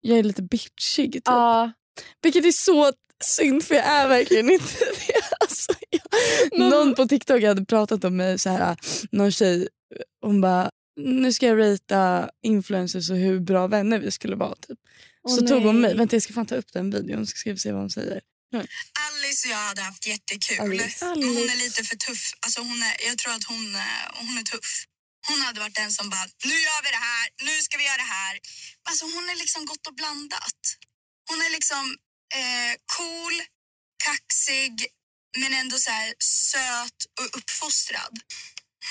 [0.00, 1.22] Jag är lite bitchig typ.
[1.26, 1.72] ja,
[2.22, 2.92] Vilket är så
[3.24, 5.36] synd för jag är verkligen inte det.
[5.40, 8.76] Alltså, jag, någon på TikTok hade pratat om mig, så här,
[9.10, 9.68] någon tjej,
[10.22, 10.70] hon bara
[11.00, 14.54] nu ska jag ratea influencers och hur bra vänner vi skulle vara.
[14.54, 14.78] Typ.
[15.28, 15.90] Så tog hon nej.
[15.90, 17.90] mig, vänta jag ska fan ta upp den videon så ska vi se vad hon
[17.90, 18.20] säger.
[19.06, 20.60] Alice och jag hade haft jättekul.
[20.60, 21.04] Alice.
[21.04, 22.24] Men hon är lite för tuff.
[22.44, 24.70] Alltså hon är, jag tror att hon, eh, hon är tuff.
[25.28, 28.02] Hon hade varit den som bara, nu gör vi det här, nu ska vi göra
[28.06, 28.34] det här.
[28.88, 30.60] Alltså hon är liksom gott och blandat.
[31.28, 31.84] Hon är liksom
[32.40, 33.34] eh, cool,
[34.06, 34.74] kaxig,
[35.40, 36.14] men ändå så här
[36.52, 38.14] söt och uppfostrad.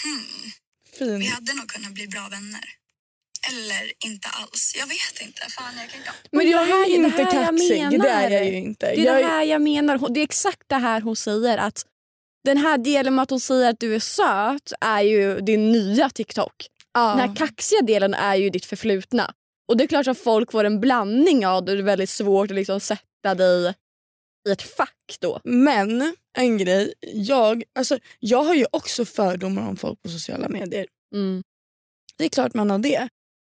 [0.04, 0.52] Hmm.
[0.98, 1.20] Fin.
[1.20, 2.66] Vi hade nog kunnat bli bra vänner.
[3.52, 4.74] Eller inte alls.
[4.80, 5.42] Jag vet inte.
[5.50, 6.12] Fan, jag kan inte.
[6.32, 8.86] Men jag det här- är inte det här jag kaxig, det är jag ju inte.
[8.86, 10.10] Det är jag, det här jag menar.
[10.14, 11.58] Det är exakt det här hon säger.
[11.58, 11.86] att
[12.44, 16.10] Den här delen med att hon säger att du är söt är ju din nya
[16.10, 16.54] TikTok.
[16.94, 17.10] ja.
[17.10, 19.34] Den här kaxiga delen är ju ditt förflutna.
[19.68, 21.74] Och det är klart att folk får en blandning av det.
[21.74, 23.74] Det är väldigt svårt att liksom sätta dig
[24.48, 25.40] i ett fack då.
[25.44, 30.88] Men en grej, jag, alltså, jag har ju också fördomar om folk på sociala medier.
[31.16, 31.44] Mm.
[32.18, 33.10] Det är klart man har det.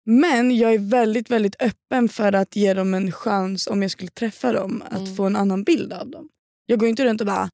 [0.06, 4.10] Men jag är väldigt väldigt öppen för att ge dem en chans om jag skulle
[4.12, 5.16] träffa dem att Mm.
[5.16, 6.30] få en annan bild av dem.
[6.66, 7.50] Jag går inte runt och bara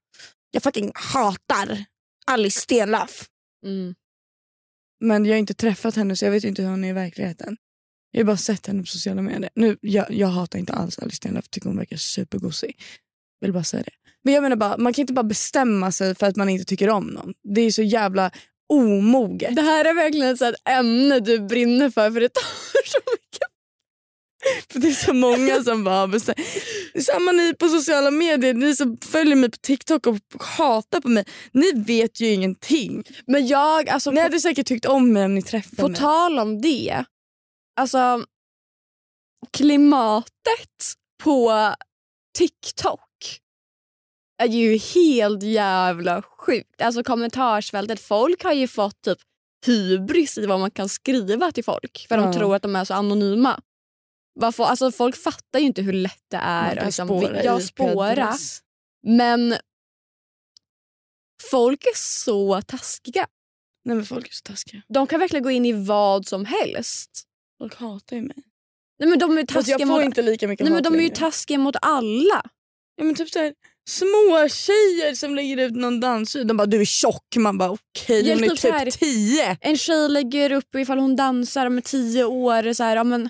[0.52, 1.86] jag fucking hatar
[2.28, 3.26] Alice Stenlöf.
[3.66, 3.96] Mm.
[5.00, 7.58] Men jag har inte träffat henne så jag vet inte hur hon är i verkligheten.
[8.16, 9.50] Jag har bara sett henne på sociala medier.
[9.56, 12.80] Nu, jag, jag hatar inte alls Alice Stenlöf, tycker hon verkar supergosig.
[13.42, 13.92] Vill bara säga det.
[14.24, 16.90] Men jag menar bara, man kan inte bara bestämma sig för att man inte tycker
[16.90, 17.34] om någon.
[17.54, 18.32] Det är så jävla
[18.74, 19.56] omoget.
[19.56, 22.12] Det här är verkligen ett ämne du brinner för.
[22.12, 22.42] För det tar
[22.86, 23.42] så mycket.
[24.72, 27.02] För det är så många som bara bestämmer.
[27.02, 31.26] Samma ni på sociala medier, ni som följer mig på TikTok och hatar på mig.
[31.52, 33.04] Ni vet ju ingenting.
[33.28, 35.98] Men jag, alltså, Ni hade säkert tyckt om mig om ni träffade På mig.
[36.00, 37.06] tal om det.
[37.76, 38.26] Alltså
[39.52, 41.74] klimatet på
[42.38, 43.02] TikTok
[44.44, 46.82] är ju helt jävla sjukt.
[46.82, 48.00] Alltså kommentarsfältet.
[48.00, 49.20] Folk har ju fått typ
[49.66, 52.24] hybris i vad man kan skriva till folk för Ja.
[52.24, 53.62] de tror att de är så anonyma.
[54.40, 57.66] Varför, alltså folk fattar ju inte hur lätt det är att liksom, spåra ja, IP
[57.68, 58.34] spåra.
[59.08, 59.56] Men
[61.52, 63.28] folk är så taskiga.
[63.86, 64.82] Nej men folk är så taskiga.
[64.88, 67.28] De kan verkligen gå in i vad som helst.
[67.60, 68.36] Folk hatar ju mig.
[69.00, 70.98] Nej, men de är taskiga jag får mot, inte lika mycket nej, men de är
[70.98, 71.16] ju längre.
[71.16, 72.42] taskiga mot alla.
[72.98, 73.54] Ja, men typ så här,
[73.90, 76.48] små tjejer som lägger ut någon dansvideo.
[76.48, 77.36] De bara du är tjock.
[77.38, 79.58] Man bara okej Ja, hon är typ så här- typ tio.
[79.62, 82.74] En tjej lägger upp ifall hon dansar med tio år.
[82.74, 83.30] Så här, ja, men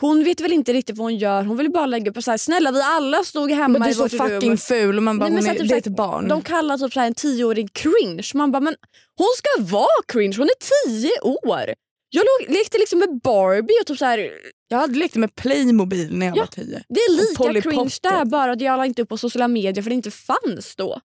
[0.00, 1.42] hon vet väl inte riktigt vad hon gör.
[1.42, 3.90] Hon vill bara lägga upp så här, snälla vi alla stod hemma Men det är
[3.90, 4.58] i så vårt fucking rum.
[4.58, 6.28] ful och man bara Nej, men så är, typ det är så ett barn.
[6.28, 8.30] De kallar typ så här en tioåring cringe.
[8.34, 8.74] Man bara, men
[9.18, 11.74] hon ska vara cringe, hon är tio år.
[12.16, 14.32] Jag lekte liksom med Barbie och typ så här,
[14.68, 16.40] Jag hade lekt med Playmobil när jag Ja.
[16.42, 16.84] var tio.
[16.88, 18.02] det är lika Polly cringe Pocket.
[18.02, 21.00] där bara att jag la inte upp på sociala medier för det inte fanns då.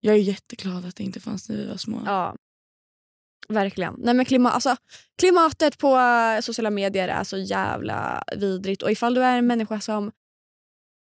[0.00, 2.02] Jag är jätteglad att det inte fanns när vi var små.
[2.06, 2.36] Ja.
[3.48, 3.94] Verkligen.
[3.98, 4.76] Nej, men klima, alltså,
[5.18, 8.82] klimatet på eh, sociala medier är så jävla vidrigt.
[8.82, 10.12] Och ifall du är en människa som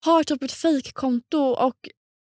[0.04, 1.76] har typ ett fejkkonto och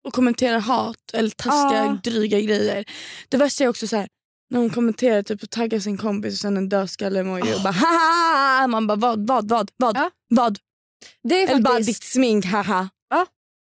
[0.04, 1.98] Och kommenterar hat eller taskiga Ja.
[2.10, 2.84] dryga grejer.
[3.28, 4.08] Det värsta är också så här
[4.52, 8.66] när hon kommenterar typ och taggar sin kompis och sen en dödskalle-emoji och bara haha.
[8.66, 10.10] Man bara vad, vad, vad, vad, Ja.
[10.28, 10.58] vad?
[11.22, 12.88] det är Eller bara ditt smink, haha.
[13.10, 13.26] Ja.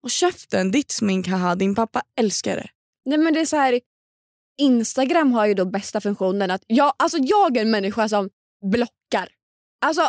[0.04, 1.56] Och käften, ditt smink, haha.
[1.56, 2.68] Din pappa älskar det.
[3.06, 3.80] Nej, men det är så här,
[4.62, 8.30] Instagram har ju då bästa funktionen att jag, alltså jag är en människa som
[8.72, 9.30] blockar.
[9.86, 10.02] Alltså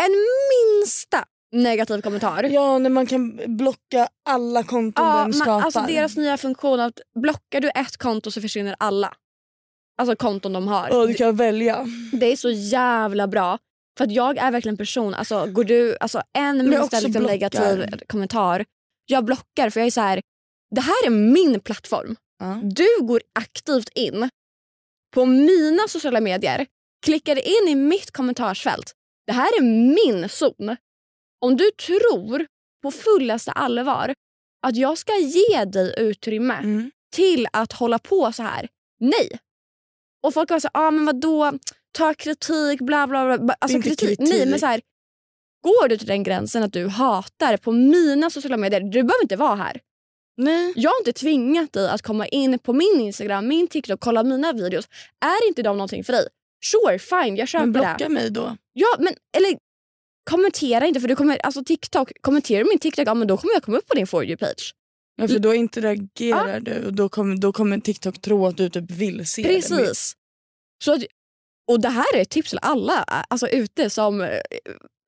[0.00, 0.12] en
[0.52, 2.42] minsta negativ kommentar.
[2.44, 5.60] Ja, när man kan blocka alla konton Ja, den man, skapar.
[5.62, 9.14] alltså deras nya funktion att blockar du ett konto så försvinner alla.
[9.98, 10.88] Alltså konton de har.
[10.90, 11.86] Ja, du kan välja.
[12.12, 13.58] Det är så jävla bra.
[13.98, 17.26] För att jag är verkligen en person, alltså, går du, alltså, en minsta liksom, blockar.
[17.28, 18.64] negativ kommentar,
[19.06, 20.20] jag blockar för jag är så här.
[20.74, 22.16] det här är min plattform.
[22.38, 22.60] Ja.
[22.62, 24.28] Du går aktivt in
[25.14, 26.66] på mina sociala medier,
[27.06, 28.92] klickar in i mitt kommentarsfält.
[29.26, 30.76] Det här är min zon.
[31.40, 32.46] Om du tror
[32.82, 34.14] på fullaste allvar
[34.66, 36.90] att jag ska ge dig utrymme Mm.
[37.14, 38.68] till att hålla på så här?
[39.00, 39.38] Nej.
[40.26, 41.52] Och folk var så ah, men vadå,
[41.92, 43.54] ta kritik, bla bla bla.
[43.58, 43.98] Alltså, kritik.
[44.00, 44.28] kritik.
[44.28, 44.80] Nej men så här,
[45.62, 49.36] går du till den gränsen att du hatar på mina sociala medier, du behöver inte
[49.36, 49.80] vara här.
[50.36, 50.72] Nej.
[50.76, 54.52] Jag har inte tvingat dig att komma in på min Instagram, min TikTok, kolla mina
[54.52, 54.88] videos.
[55.24, 56.28] Är inte de någonting för dig?
[56.64, 57.78] Sure, fine, jag köper Men det.
[57.78, 58.56] blocka mig då.
[58.72, 59.58] Ja, men eller
[60.30, 63.54] kommentera inte för du kommer, alltså TikTok, kommenterar du min TikTok, ja men då kommer
[63.54, 64.74] jag komma upp på din for you page.
[65.16, 68.90] Ja, för då interagerar du och då kommer, då kommer TikTok tro att du typ
[68.90, 69.48] vill se det.
[69.48, 69.54] mer.
[69.60, 70.12] Precis.
[70.84, 71.02] Så att,
[71.70, 74.28] och det här är ett tips till alla alltså ute som eh,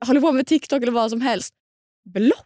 [0.07, 1.55] håller på med TikTok eller vad som helst.
[2.15, 2.45] Blocka!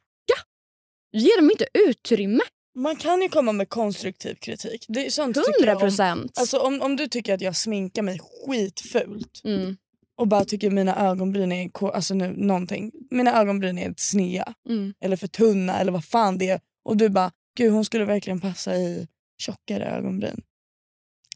[1.13, 2.43] Ge dem inte utrymme.
[2.79, 4.85] Man kan ju komma med konstruktiv kritik.
[4.89, 5.81] Det är sånt tycker jag 100 om.
[5.81, 6.39] procent.
[6.39, 9.77] Alltså om, om du tycker att jag sminkar mig skitfult Mm.
[10.17, 12.93] och bara tycker mina ögonbryn är alltså nu, någonting.
[13.11, 14.95] Mina ögonbryn är snea Mm.
[15.01, 16.61] eller för tunna eller vad fan det är.
[16.85, 20.43] Och du bara, gud hon skulle verkligen passa i tjockare ögonbryn.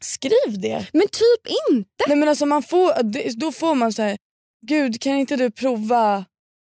[0.01, 0.87] Skriv det.
[0.93, 2.03] Men typ inte.
[2.07, 3.03] Nej men alltså man får,
[3.39, 4.17] då får man så här,
[4.67, 6.25] gud kan inte du prova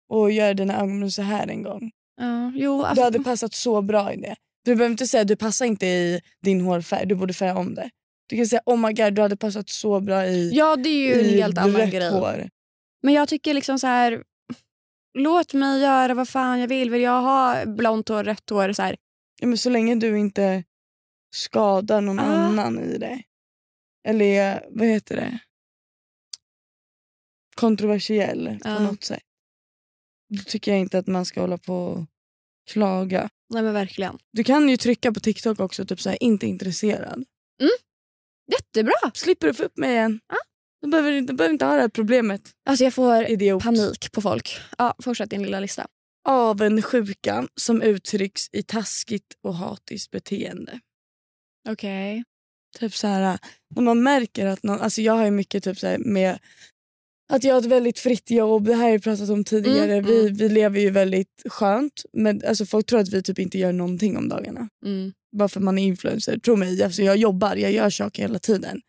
[0.10, 1.91] och göra dina ögonbryn så här en gång?
[2.22, 4.36] Ja, jo, Du alltså, hade passat så bra i det.
[4.66, 7.89] Du behöver inte säga du passar inte i din hårfärg, du borde färga om det.
[8.30, 11.16] Du kan säga oh my god du hade passat så bra i, ja det är
[11.16, 12.10] ju en helt annan grej.
[12.12, 12.50] hår.
[13.04, 14.24] Men jag tycker liksom så här.
[15.18, 16.89] Låt mig göra vad fan jag vill.
[16.89, 18.74] Vill jag ha blont hår, rött hår?
[18.74, 18.96] Så här.
[19.40, 20.64] Ja, men så länge du inte
[21.36, 22.24] skadar någon Ah.
[22.24, 23.24] annan i det.
[24.08, 25.40] Eller vad heter det?
[27.56, 28.80] Kontroversiell på Ja.
[28.80, 29.24] något sätt.
[30.30, 32.06] Då tycker jag inte att man ska hålla på och
[32.72, 33.30] klaga.
[33.54, 34.18] Nej men verkligen.
[34.32, 37.26] Du kan ju trycka på TikTok också, typ så här, inte intresserad.
[38.52, 38.94] Jättebra.
[39.14, 40.20] Slipper du få upp mig igen.
[40.82, 42.42] Du behöver, inte- du behöver inte ha det här problemet.
[42.66, 43.64] Alltså jag får Idiot.
[43.64, 44.58] panik på folk.
[44.78, 45.88] Ja, fortsätt din lilla lista.
[46.26, 50.80] Avundsjuka som uttrycks i taskigt och hatiskt beteende.
[51.70, 52.24] Okej.
[52.80, 53.40] Typ så här,
[53.76, 56.40] när man märker att någon, alltså jag har ju mycket typ så med
[57.34, 59.94] att jag har ett väldigt fritt jobb, det här har jag pratat om tidigare.
[59.94, 60.34] Mm, vi, mm.
[60.34, 64.18] vi lever ju väldigt skönt men alltså folk tror att vi typ inte gör någonting
[64.18, 64.70] om dagarna.
[64.86, 65.14] Mm.
[65.38, 66.40] Bara för att man är influencer.
[66.40, 68.82] Tro mig, alltså jag jobbar, jag gör saker hela tiden.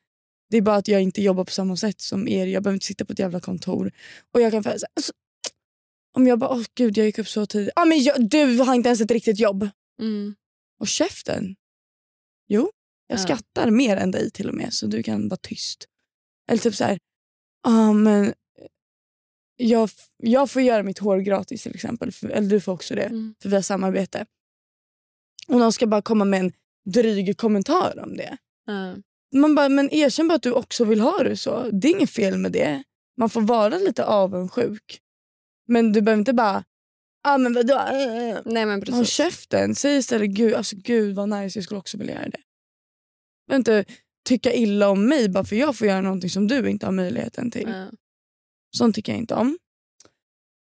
[0.51, 2.47] Det är bara att jag inte jobbar på samma sätt som er.
[2.47, 3.93] Jag behöver inte sitta på ett jävla kontor.
[4.34, 5.12] Och jag kan här, alltså,
[6.16, 7.72] Om jag bara, åh gud jag gick upp så tidigt.
[7.76, 9.68] Ah, men jag, du har inte ens ett riktigt jobb.
[10.00, 10.34] Mm.
[10.80, 11.56] Och käften.
[12.48, 12.70] Jo,
[13.06, 13.22] jag Ja.
[13.22, 15.84] skattar mer än dig till och med så du kan vara tyst.
[16.50, 16.98] Eller typ så här,
[17.62, 18.34] ah, men
[19.56, 22.12] jag, jag får göra mitt hår gratis till exempel.
[22.12, 23.34] För, eller du får också det, Mm.
[23.42, 24.26] för vi har samarbete.
[25.48, 26.52] Och någon ska bara komma med en
[26.90, 28.36] dryg kommentar om det.
[28.66, 28.96] Ja.
[29.34, 31.70] Man bara, men erkänn bara att du också vill ha det så.
[31.70, 32.82] Det är inget fel med det.
[33.16, 35.00] Man får vara lite avundsjuk.
[35.66, 36.64] Men du behöver inte bara,
[37.22, 37.80] ah, men vadå?
[38.44, 39.08] Nej men Håll precis.
[39.14, 39.74] käften.
[39.74, 42.40] Säg istället gud, alltså, gud vad nice, jag skulle också vilja göra det.
[43.48, 43.84] Men inte
[44.28, 47.50] tycka illa om mig bara för jag får göra någonting som du inte har möjligheten
[47.50, 47.68] till.
[47.68, 47.90] Ja.
[48.76, 49.58] Sånt tycker jag inte om.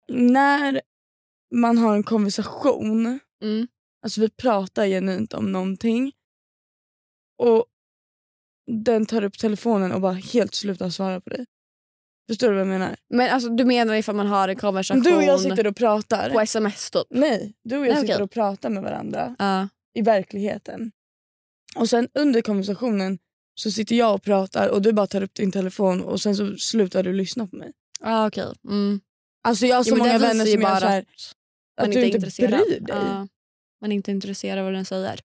[0.08, 0.82] När
[1.56, 3.68] man har en konversation, Mm.
[4.04, 6.12] alltså vi pratar genuint om någonting
[7.38, 7.66] och
[8.72, 11.46] den tar upp telefonen och bara helt slutar svara på dig.
[12.30, 12.96] Förstår du vad jag menar?
[13.10, 16.30] Men alltså, du menar ifall man har en konversation Du och jag sitter och pratar.
[16.30, 17.08] på sms typ?
[17.10, 18.24] Nej, du och jag Nej, sitter okej.
[18.24, 19.36] och pratar med varandra.
[19.40, 19.68] Ja.
[19.94, 20.92] i verkligheten.
[21.76, 23.20] Och sen under konversationen
[23.56, 26.58] så sitter jag och pratar och du bara tar upp din telefon och sen så
[26.58, 27.72] slutar du lyssna på mig.
[28.02, 28.54] Ah, okej.
[28.66, 29.00] Mm.
[29.44, 30.86] Alltså jag har så Jo, men många det vänner visar ju som gör bara så
[30.88, 31.06] här,
[31.82, 32.50] Man att du inte intresserad.
[32.52, 32.86] bryr dig.
[32.88, 33.28] Ja.
[33.82, 35.20] Man är inte intresserad av vad den säger.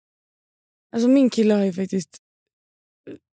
[0.95, 2.17] Alltså min kille har ju faktiskt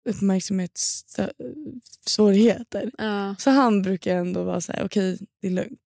[0.09, 2.91] uppmärksamhetssvårigheter.
[2.97, 3.35] Ja.
[3.39, 5.79] Så han brukar ändå vara så här: okej det är lugnt.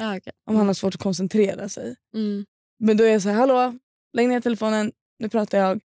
[0.00, 0.32] Ah, okej.
[0.46, 1.96] Om han har svårt att koncentrera sig.
[2.14, 2.44] Mm.
[2.78, 3.78] Men då är jag så här, hallå,
[4.12, 5.80] lägg ner telefonen, nu pratar jag.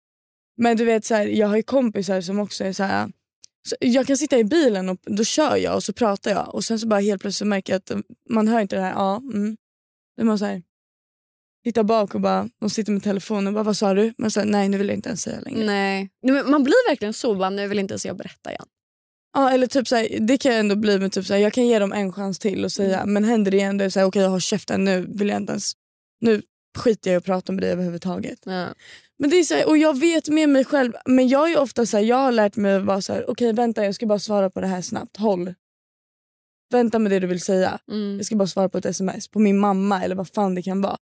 [0.57, 3.13] Men du vet, så här, jag har ju kompisar som också är så här.
[3.69, 6.65] Så jag kan sitta i bilen och då kör jag och så pratar jag och
[6.65, 7.93] sen så bara helt plötsligt märker jag att
[8.31, 8.93] man hör inte det här.
[8.93, 9.57] Ja, mm.
[10.17, 10.63] Då är man så här,
[11.69, 14.15] tittar bak och bara, de sitter med telefonen och bara, vad sa du?
[14.19, 15.67] Men så nej nu vill jag inte ens säga längre.
[15.67, 16.11] Nej.
[16.23, 18.67] Nej, men Man blir verkligen så, bara, nu vill inte ens jag berätta igen.
[19.33, 21.53] Ja, eller typ så här, det kan jag ändå bli med typ så här, jag
[21.53, 24.05] kan ge dem en chans till och säga, men händer det igen då är det
[24.05, 25.73] okej jag har käften nu vill jag inte ens,
[26.21, 26.43] nu
[26.79, 28.39] skiter jag i att prata med dig överhuvudtaget.
[28.45, 28.67] Ja.
[29.19, 31.87] Men det är så här, och jag vet med mig själv, men jag är ofta
[31.87, 34.19] så här, jag har lärt mig att vara så här, okej vänta jag ska bara
[34.19, 35.55] svara på det här snabbt, håll.
[36.71, 37.79] Vänta med det du vill säga.
[37.91, 38.17] Mm.
[38.17, 40.81] Jag ska bara svara på ett sms, på min mamma eller vad fan det kan
[40.81, 40.97] vara.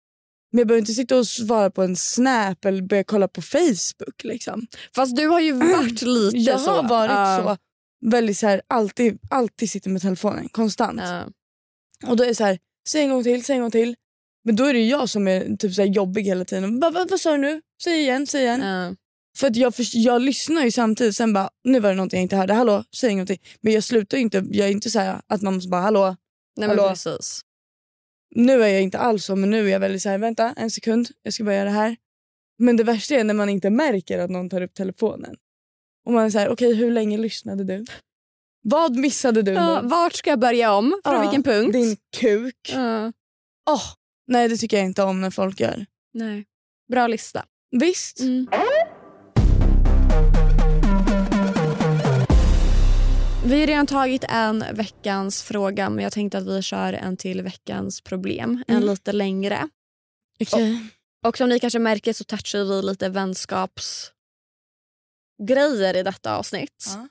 [0.53, 4.23] Men jag behöver inte sitta och svara på en snap eller börja kolla på Facebook.
[4.23, 4.67] Liksom.
[4.95, 6.71] Fast du har ju varit lite Jag så.
[6.71, 7.39] har varit Ja.
[7.43, 7.57] så.
[8.09, 10.99] Väldigt så här, alltid, alltid sitter med telefonen konstant.
[11.03, 11.23] Ja.
[12.07, 13.95] Och då är det så här, säg en gång till, säg en gång till.
[14.45, 16.79] Men då är det jag som är typ så här jobbig hela tiden.
[16.79, 17.61] Vad, vad, vad sa du nu?
[17.83, 18.61] Säg igen, säg igen.
[18.61, 18.95] Ja.
[19.37, 22.23] För att jag, för, jag lyssnar ju samtidigt, sen bara, nu var det någonting jag
[22.25, 23.39] inte hörde, hallå, säg ingenting.
[23.61, 26.15] Men jag slutar ju inte, jag är inte så här att man måste bara, hallå,
[26.57, 26.89] Nej, hallå.
[26.89, 27.41] precis.
[28.35, 30.71] Nu är jag inte alls så, men nu är jag väldigt så här, vänta en
[30.71, 31.95] sekund, jag ska bara göra det här.
[32.59, 35.35] Men det värsta är när man inte märker att någon tar upp telefonen.
[36.05, 37.85] Och man är så här, okej hur länge lyssnade du?
[38.63, 41.01] Vad missade du Ja, vart ska jag börja om?
[41.03, 41.73] Från Ja, vilken punkt?
[41.73, 42.71] Din kuk.
[42.73, 43.11] Ja.
[43.69, 43.83] Åh,
[44.27, 45.85] nej det tycker jag inte om när folk gör.
[46.13, 46.45] Nej.
[46.91, 47.45] Bra lista.
[47.71, 48.19] Visst.
[48.19, 48.47] Mm.
[53.45, 57.41] Vi har redan tagit en veckans fråga men jag tänkte att vi kör en till
[57.41, 58.63] veckans problem.
[58.67, 58.89] En Mm.
[58.89, 59.69] lite längre.
[60.39, 60.89] Okej.
[61.25, 66.85] Och som ni kanske märker så touchar vi lite vänskapsgrejer i detta avsnitt.
[66.87, 67.07] Ja.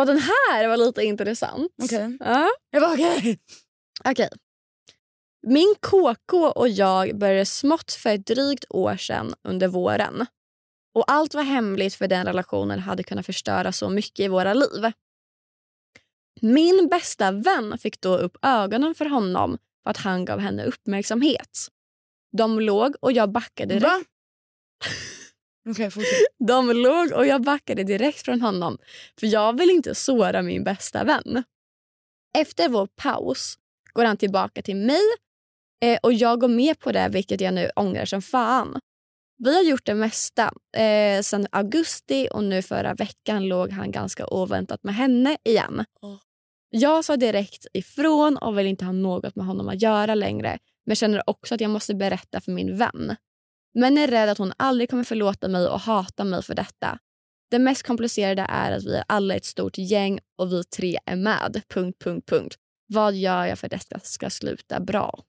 [0.00, 1.72] Och den här var lite intressant.
[1.82, 2.16] Okej.
[2.20, 2.50] Ja.
[2.70, 3.38] Jag bara okej.
[4.04, 4.28] Okej.
[5.46, 10.26] Min KK och jag började smått för ett drygt år sedan under våren.
[10.94, 14.92] Och allt var hemligt för den relationen hade kunnat förstöra så mycket i våra liv.
[16.44, 21.68] Min bästa vän fick då upp ögonen för honom för att han gav henne uppmärksamhet.
[22.36, 23.78] De låg och jag backade.
[23.78, 24.04] Va?
[25.70, 26.18] Okej fortsätt.
[26.38, 28.78] De låg och jag backade direkt från honom
[29.20, 31.44] för jag vill inte såra min bästa vän.
[32.38, 33.58] Efter vår paus
[33.92, 35.02] går han tillbaka till mig
[35.84, 38.80] eh, och jag går med på det vilket jag nu ångrar som fan.
[39.38, 44.26] Vi har gjort det mesta eh, sedan augusti och nu förra veckan låg han ganska
[44.26, 45.84] oväntat med henne igen.
[46.00, 46.16] Åh.
[46.74, 50.96] Jag sa direkt ifrån och vill inte ha något med honom att göra längre men
[50.96, 53.16] känner också att jag måste berätta för min vän.
[53.74, 56.98] Men är rädd att hon aldrig kommer förlåta mig och hata mig för detta.
[57.50, 61.16] Det mest komplicerade är att vi är alla ett stort gäng och vi tre är
[61.16, 61.62] med.
[61.68, 62.54] Punkt, punkt, punkt.
[62.86, 65.22] Vad gör jag för att detta ska sluta bra?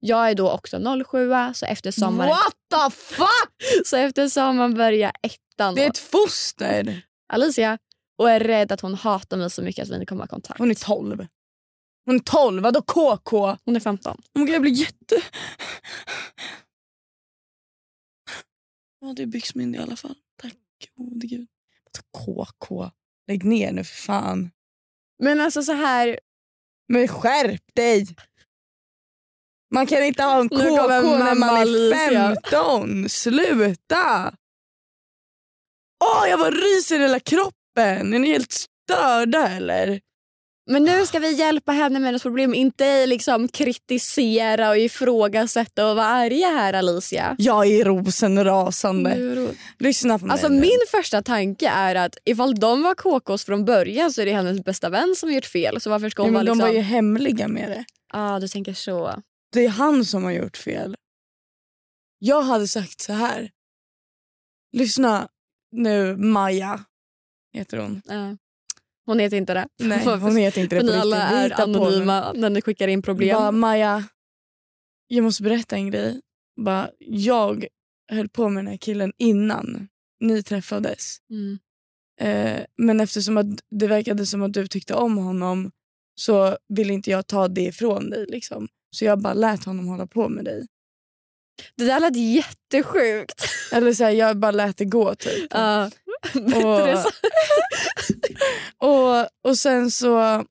[0.00, 3.52] Jag är då också 07 så efter sommaren, What the fuck?
[3.86, 5.74] så efter sommaren börjar ettan.
[5.74, 7.02] Det är ett foster.
[7.32, 7.78] Alicia
[8.18, 10.58] och är rädd att hon hatar mig så mycket att vi inte kommer ha kontakt.
[10.58, 11.26] Hon är 12.
[12.04, 13.56] Hon är 12, vadå KK?
[13.64, 14.22] Hon är 15.
[14.34, 15.22] Oh God, jag blir jätte...
[19.00, 20.14] Ja, det är byxmyndig i alla fall.
[20.42, 20.54] Tack
[20.94, 21.48] gode gud.
[22.12, 22.90] KK.
[23.26, 24.50] Lägg ner nu för fan.
[25.18, 26.20] Men alltså så här,
[26.88, 28.06] Men skärp dig!
[29.74, 32.36] Man kan inte ha en KK när man är Alicia.
[32.42, 33.08] 15.
[33.08, 34.36] Sluta!
[36.04, 37.57] Åh, jag bara ryser i hela kroppen.
[37.82, 40.00] Är ni helt störda eller?
[40.70, 45.96] Men nu ska vi hjälpa henne med hennes problem, inte liksom kritisera och ifrågasätta och
[45.96, 47.36] vara arga här Alicia.
[47.38, 49.14] Jag är rosenrasande.
[49.14, 50.60] Nu- Lyssna på mig Alltså nu.
[50.60, 54.64] min första tanke är att ifall de var KKs från början så är det hennes
[54.64, 55.80] bästa vän som har gjort fel.
[55.80, 56.68] Så varför ska ja, hon men vara De liksom...
[56.68, 57.84] var ju hemliga med det.
[58.12, 59.22] ah, du tänker så.
[59.52, 60.96] Det är han som har gjort fel.
[62.18, 63.50] Jag hade sagt så här.
[64.72, 65.28] Lyssna
[65.72, 66.84] nu, Maja
[67.58, 68.02] heter hon.
[68.04, 68.36] Ja.
[69.06, 69.68] Hon heter inte det.
[69.78, 73.36] Nej, hon heter inte det För ni alla är anonyma när ni skickar in problem.
[73.36, 74.04] Bara, Maja,
[75.08, 76.20] jag måste berätta en grej.
[76.60, 77.66] Bara, jag
[78.12, 79.88] höll på med den här killen innan
[80.20, 81.16] ni träffades.
[81.30, 81.58] Mm.
[82.20, 85.70] Eh, men eftersom att det verkade som att du tyckte om honom
[86.14, 88.26] så ville inte jag ta det ifrån dig.
[88.28, 88.68] Liksom.
[88.90, 90.66] Så jag bara lät honom hålla på med dig.
[91.74, 93.44] Det där lät jättesjukt.
[93.72, 95.46] Eller så här, jag bara lät det gå typ.
[95.50, 95.90] Ja.
[96.32, 97.10] Så.
[98.86, 100.44] och, och sen så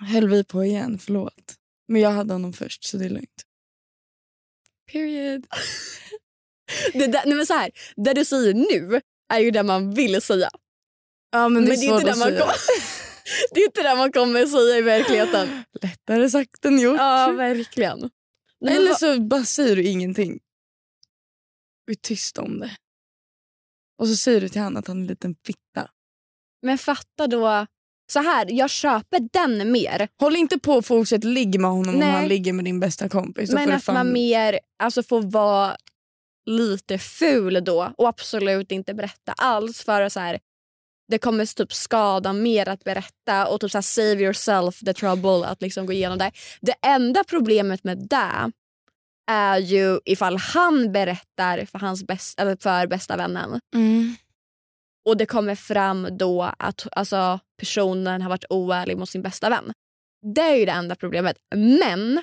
[0.00, 1.54] höll vi på igen, förlåt.
[1.88, 3.42] Men jag hade honom först så det är lugnt.
[4.92, 5.46] Period.
[6.92, 10.22] det, där, nej men så här, det du säger nu är ju det man vill
[10.22, 10.50] säga.
[11.30, 12.40] Ja, men det är, Men det är, inte det, man säga.
[12.40, 12.50] kom,
[13.54, 15.64] det är inte det man kommer säga i verkligheten.
[15.82, 16.98] Lättare sagt än gjort.
[16.98, 18.10] Ja, verkligen.
[18.66, 20.40] Eller så bara säger du ingenting.
[21.86, 22.76] Du är tyst om det.
[23.98, 25.90] Och så säger du till honom att han är en liten fitta.
[26.62, 27.66] Men fatta då...
[28.12, 30.08] Så här, jag köper den mer.
[30.20, 32.08] Håll inte på och fortsätt ligga med honom Nej.
[32.08, 33.50] om han ligger med din bästa kompis.
[33.50, 35.76] Då Men får att fan- man mer alltså, får vara
[36.46, 39.82] lite ful då och absolut inte berätta alls.
[39.82, 40.38] För att så här,
[41.08, 45.46] Det kommer typ skada mer att berätta och typ så här, save yourself the trouble
[45.46, 46.32] att liksom gå igenom det.
[46.60, 48.52] Det enda problemet med det
[49.28, 54.16] är ju ifall han berättar för, hans bäst, eller för bästa vännen Mm.
[55.08, 59.72] och det kommer fram då att alltså, personen har varit oärlig mot sin bästa vän.
[60.34, 61.36] Det är ju det enda problemet.
[61.56, 62.22] Men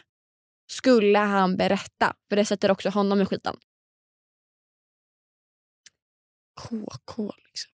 [0.71, 3.55] skulle han berätta, för det sätter också honom i skiten.
[6.61, 7.71] KK liksom.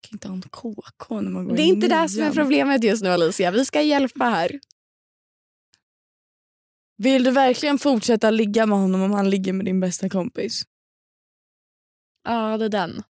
[0.00, 2.32] kan inte ha en KK när man går Det är i inte det som är
[2.32, 3.50] problemet just nu Alicia.
[3.50, 4.60] Vi ska hjälpa här.
[6.96, 10.62] Vill du verkligen fortsätta ligga med honom om han ligger med din bästa kompis?
[12.24, 13.02] Ja, det är den.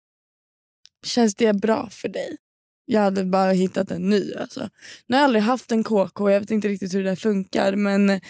[1.05, 2.37] Känns det bra för dig?
[2.85, 4.33] Jag hade bara hittat en ny.
[4.33, 4.69] Alltså.
[5.07, 7.75] Nu har jag aldrig haft en KK, jag vet inte riktigt hur det där funkar.
[7.75, 8.21] Men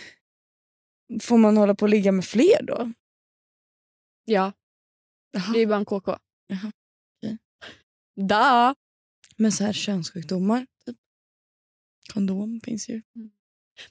[1.22, 2.91] får man hålla på och ligga med fler då?
[4.26, 4.53] Ja.
[5.53, 6.18] Det är bara en KK.
[6.47, 6.72] Jaha.
[7.18, 7.38] okej.
[8.16, 8.76] Da.
[9.38, 10.97] Men så här könssjukdomar, typ.
[12.14, 13.01] Kondom finns ju.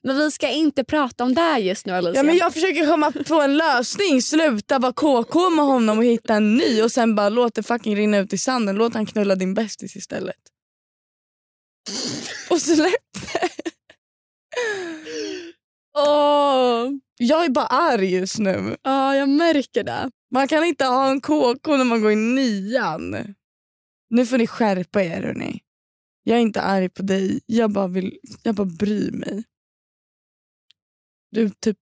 [0.02, 2.20] Men vi ska inte prata om det just nu Alicia.
[2.20, 4.22] Ja, men jag försöker komma på en lösning.
[4.22, 7.96] Sluta vara KK med honom och hitta en ny och sen bara låt det fucking
[7.96, 8.76] rinna ut i sanden.
[8.76, 10.36] Låt han knulla din bästis istället.
[12.50, 13.48] Och släpp det.
[15.98, 16.90] Åh.
[17.18, 18.76] Jag är bara arg just nu.
[18.82, 20.10] Ja, jag märker det.
[20.30, 23.34] Man kan inte ha en KK när man går i nian.
[24.10, 25.60] Nu får ni skärpa er hörni.
[26.22, 27.40] Jag är inte arg på dig.
[27.46, 29.44] Jag bara, vill, jag bara bryr mig.
[31.34, 31.76] Du är typ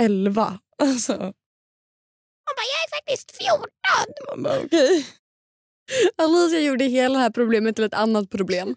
[0.00, 0.58] 11.
[0.78, 1.12] Alltså.
[1.12, 3.64] Man bara, jag är faktiskt 14.
[4.28, 5.06] Man bara, okej.
[6.16, 8.76] Alicia gjorde hela det här problemet till ett annat problem.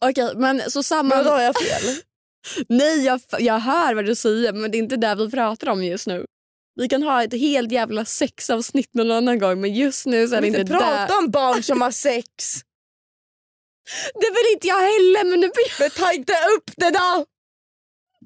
[0.00, 1.14] Okej, men så samma...
[1.14, 1.96] Men då har jag fel.
[2.68, 5.84] Nej, jag, jag hör vad du säger men det är inte det vi pratar om
[5.84, 6.26] just nu.
[6.74, 10.40] Vi kan ha ett helt jävla sexavsnitt någon annan gång men just nu så är
[10.40, 11.18] det inte inte prata där.
[11.18, 12.26] om barn som har sex.
[14.14, 15.50] Det vill inte jag heller men nu...
[15.80, 17.26] Men ta inte upp det då!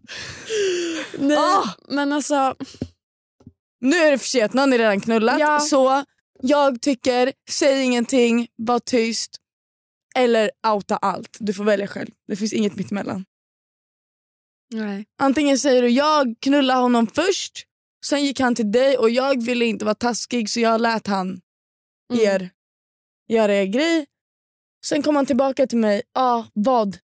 [1.19, 1.69] Nej, Ah!
[1.89, 2.57] men alltså...
[3.81, 5.41] Nu är det för sent, har ni redan knullat.
[5.41, 5.61] Ja.
[5.61, 6.05] Så
[6.43, 9.37] jag tycker, säg ingenting, var tyst.
[10.15, 11.37] Eller outa allt.
[11.41, 12.11] Du får välja själv.
[12.27, 13.25] Det finns inget mittemellan.
[14.75, 15.07] Nej.
[15.19, 17.67] Antingen säger du jag knullade honom först,
[18.07, 21.41] sen gick han till dig och jag ville inte vara taskig så jag lät han
[22.13, 22.25] Mm.
[22.25, 22.51] er
[23.29, 24.07] göra er grej.
[24.85, 26.99] Sen kom han tillbaka till mig, ja ah, vad?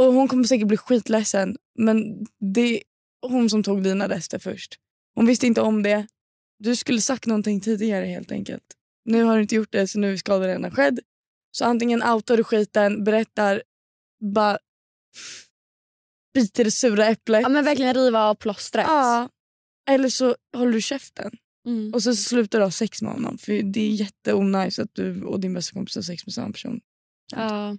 [0.00, 2.82] Och hon kommer säkert bli skitledsen men det är
[3.26, 4.78] hon som tog dina rester först.
[5.14, 6.06] Hon visste inte om det.
[6.58, 8.64] Du skulle sagt någonting tidigare helt enkelt.
[9.04, 11.00] Nu har du inte gjort det så nu är skadan redan skedd.
[11.50, 13.62] Så antingen outar du skiten, berättar,
[14.34, 14.58] bara
[16.34, 17.42] biter det sura äpplet.
[17.42, 18.86] Ja, men verkligen riva av plåstret.
[18.88, 19.28] Ja.
[19.90, 21.30] Eller så håller du käften.
[21.66, 21.94] Mm.
[21.94, 23.38] Och så slutar du ha sex med honom.
[23.38, 26.80] För det är jätteonajs att du och din bästa kompis har sex med samma person.
[27.32, 27.76] Ja.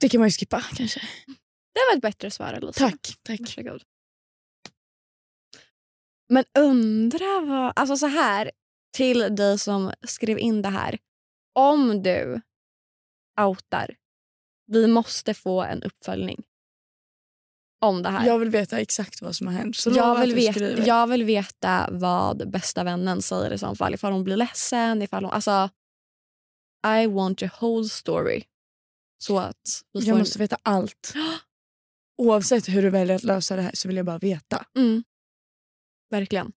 [0.00, 1.00] Det kan man ju skippa kanske.
[1.74, 2.90] Det var ett bättre svar Alicia.
[2.90, 3.18] Tack.
[3.22, 3.40] tack.
[3.40, 3.82] Varsågod.
[6.28, 7.72] Men undra vad...
[7.76, 8.50] Alltså så här,
[8.96, 10.98] till dig som skrev in det här.
[11.54, 12.40] Om du
[13.40, 13.96] outar,
[14.66, 16.42] vi måste få en uppföljning
[17.80, 18.26] om det här.
[18.26, 19.76] Jag vill veta exakt vad som har hänt.
[19.76, 23.94] Så jag, vill veta, jag vill veta vad bästa vännen säger i så fall.
[23.94, 25.02] Ifall hon blir ledsen.
[25.02, 25.70] Ifall hon, alltså,
[26.86, 28.42] I want your whole story.
[29.18, 29.56] Så att
[29.92, 31.14] jag en- måste veta allt.
[32.22, 34.66] Oavsett hur du väljer att lösa det här så vill jag bara veta.
[34.76, 35.04] Mm.
[36.10, 36.52] Verkligen.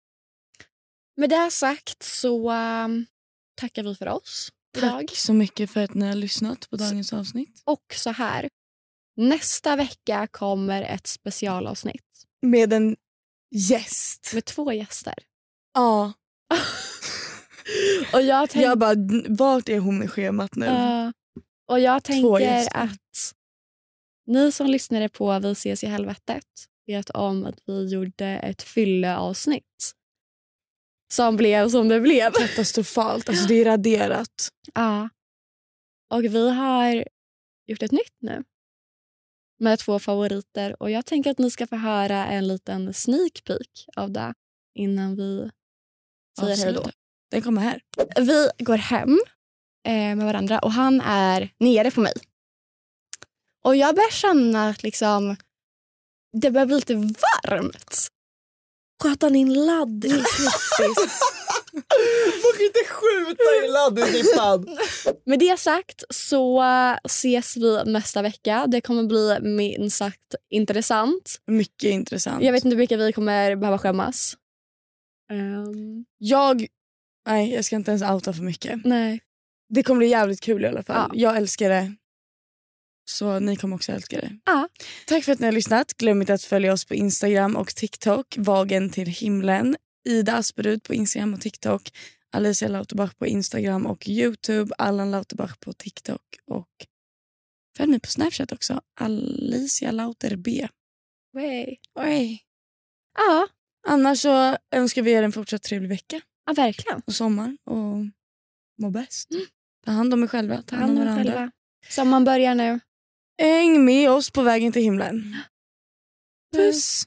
[1.16, 3.06] Med det sagt så um,
[3.54, 4.90] tackar vi för oss idag.
[5.08, 7.62] Tack så mycket för att ni har lyssnat på dagens avsnitt.
[7.64, 8.48] Och så här.
[9.16, 12.04] Nästa vecka kommer ett specialavsnitt
[12.42, 12.96] Med en
[13.54, 14.30] gäst.
[14.34, 15.14] med två gäster.
[15.74, 16.12] Ja.
[18.12, 18.94] Och jag, tänk, Jag bara,
[19.28, 20.66] vart är hon i schemat nu?
[20.66, 21.12] Ja.
[21.68, 23.34] Och jag tänker att
[24.26, 26.44] ni som lyssnade på Vi ses i helvetet
[26.86, 29.94] vet om att vi gjorde ett fylleavsnitt
[31.12, 32.32] som blev som det blev.
[32.32, 33.28] Katastrofalt.
[33.28, 34.48] Alltså det är raderat.
[34.74, 35.08] Ja.
[36.10, 37.04] Och vi har
[37.66, 38.44] gjort ett nytt nu.
[39.60, 40.82] Med två favoriter.
[40.82, 44.34] Och jag tänker att ni ska få höra en liten sneak peek av det
[44.74, 45.50] innan vi
[46.40, 46.90] säger hej då.
[47.30, 47.80] Den kommer här.
[48.16, 49.18] Vi går hem
[49.84, 52.12] med varandra och han är nere på mig.
[53.64, 55.36] Och jag börjar känna att liksom,
[56.40, 58.08] det börjar bli lite varmt.
[59.02, 61.20] Sköt han in ladd i snittis?
[62.42, 64.76] Man kan inte skjuta i laddningsdippan.
[65.26, 68.66] Med det sagt så eh, ses vi nästa vecka.
[68.68, 71.40] Det kommer bli minst sagt intressant.
[71.46, 72.44] Mycket intressant.
[72.44, 74.36] Jag vet inte vilka vi kommer behöva skämmas.
[75.32, 76.66] Ehm, Jag,
[77.28, 78.84] nej jag ska inte ens outa för mycket.
[78.84, 79.20] nej.
[79.68, 81.10] Det kommer bli jävligt kul i alla fall.
[81.12, 81.20] Ja.
[81.20, 81.94] Jag älskar det.
[83.10, 84.38] Så ni kommer också älska det.
[84.44, 84.68] Ja.
[85.06, 85.96] Tack för att ni har lyssnat.
[85.96, 88.34] Glöm inte att följa oss på Instagram och TikTok.
[88.38, 89.76] Vagen till himlen.
[90.08, 91.90] Ida Asperud på Instagram och TikTok.
[92.30, 94.74] Alicia Lauterbach på Instagram och Youtube.
[94.78, 96.22] Allan Lauterbach på TikTok.
[96.46, 96.68] Och
[97.76, 98.80] följ mig på Snapchat också.
[99.00, 100.68] Alicia Lauter B.
[101.34, 101.76] Way.
[101.94, 102.42] Oj.
[103.18, 103.48] Ja,
[103.86, 107.02] Annars så önskar vi er en fortsatt trevlig vecka ja, verkligen.
[107.06, 107.56] och sommar.
[107.64, 108.06] Och
[108.82, 109.28] må bäst.
[109.86, 110.62] Ta hand om er själva.
[110.62, 111.50] Ta hand om varandra.
[111.88, 112.80] Sommaren börjar nu.
[113.42, 115.36] Häng med oss på vägen till himlen.
[116.56, 117.04] Puss.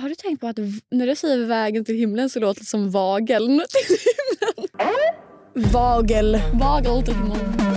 [0.00, 0.58] Har du tänkt på att
[0.90, 3.96] när du säger vägen till himlen så låter det som vageln till
[4.54, 5.72] himlen?
[5.72, 6.38] Vagel.
[6.60, 7.67] Vagel till himlen.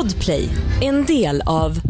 [0.00, 0.48] Podplay,
[0.80, 1.89] en del av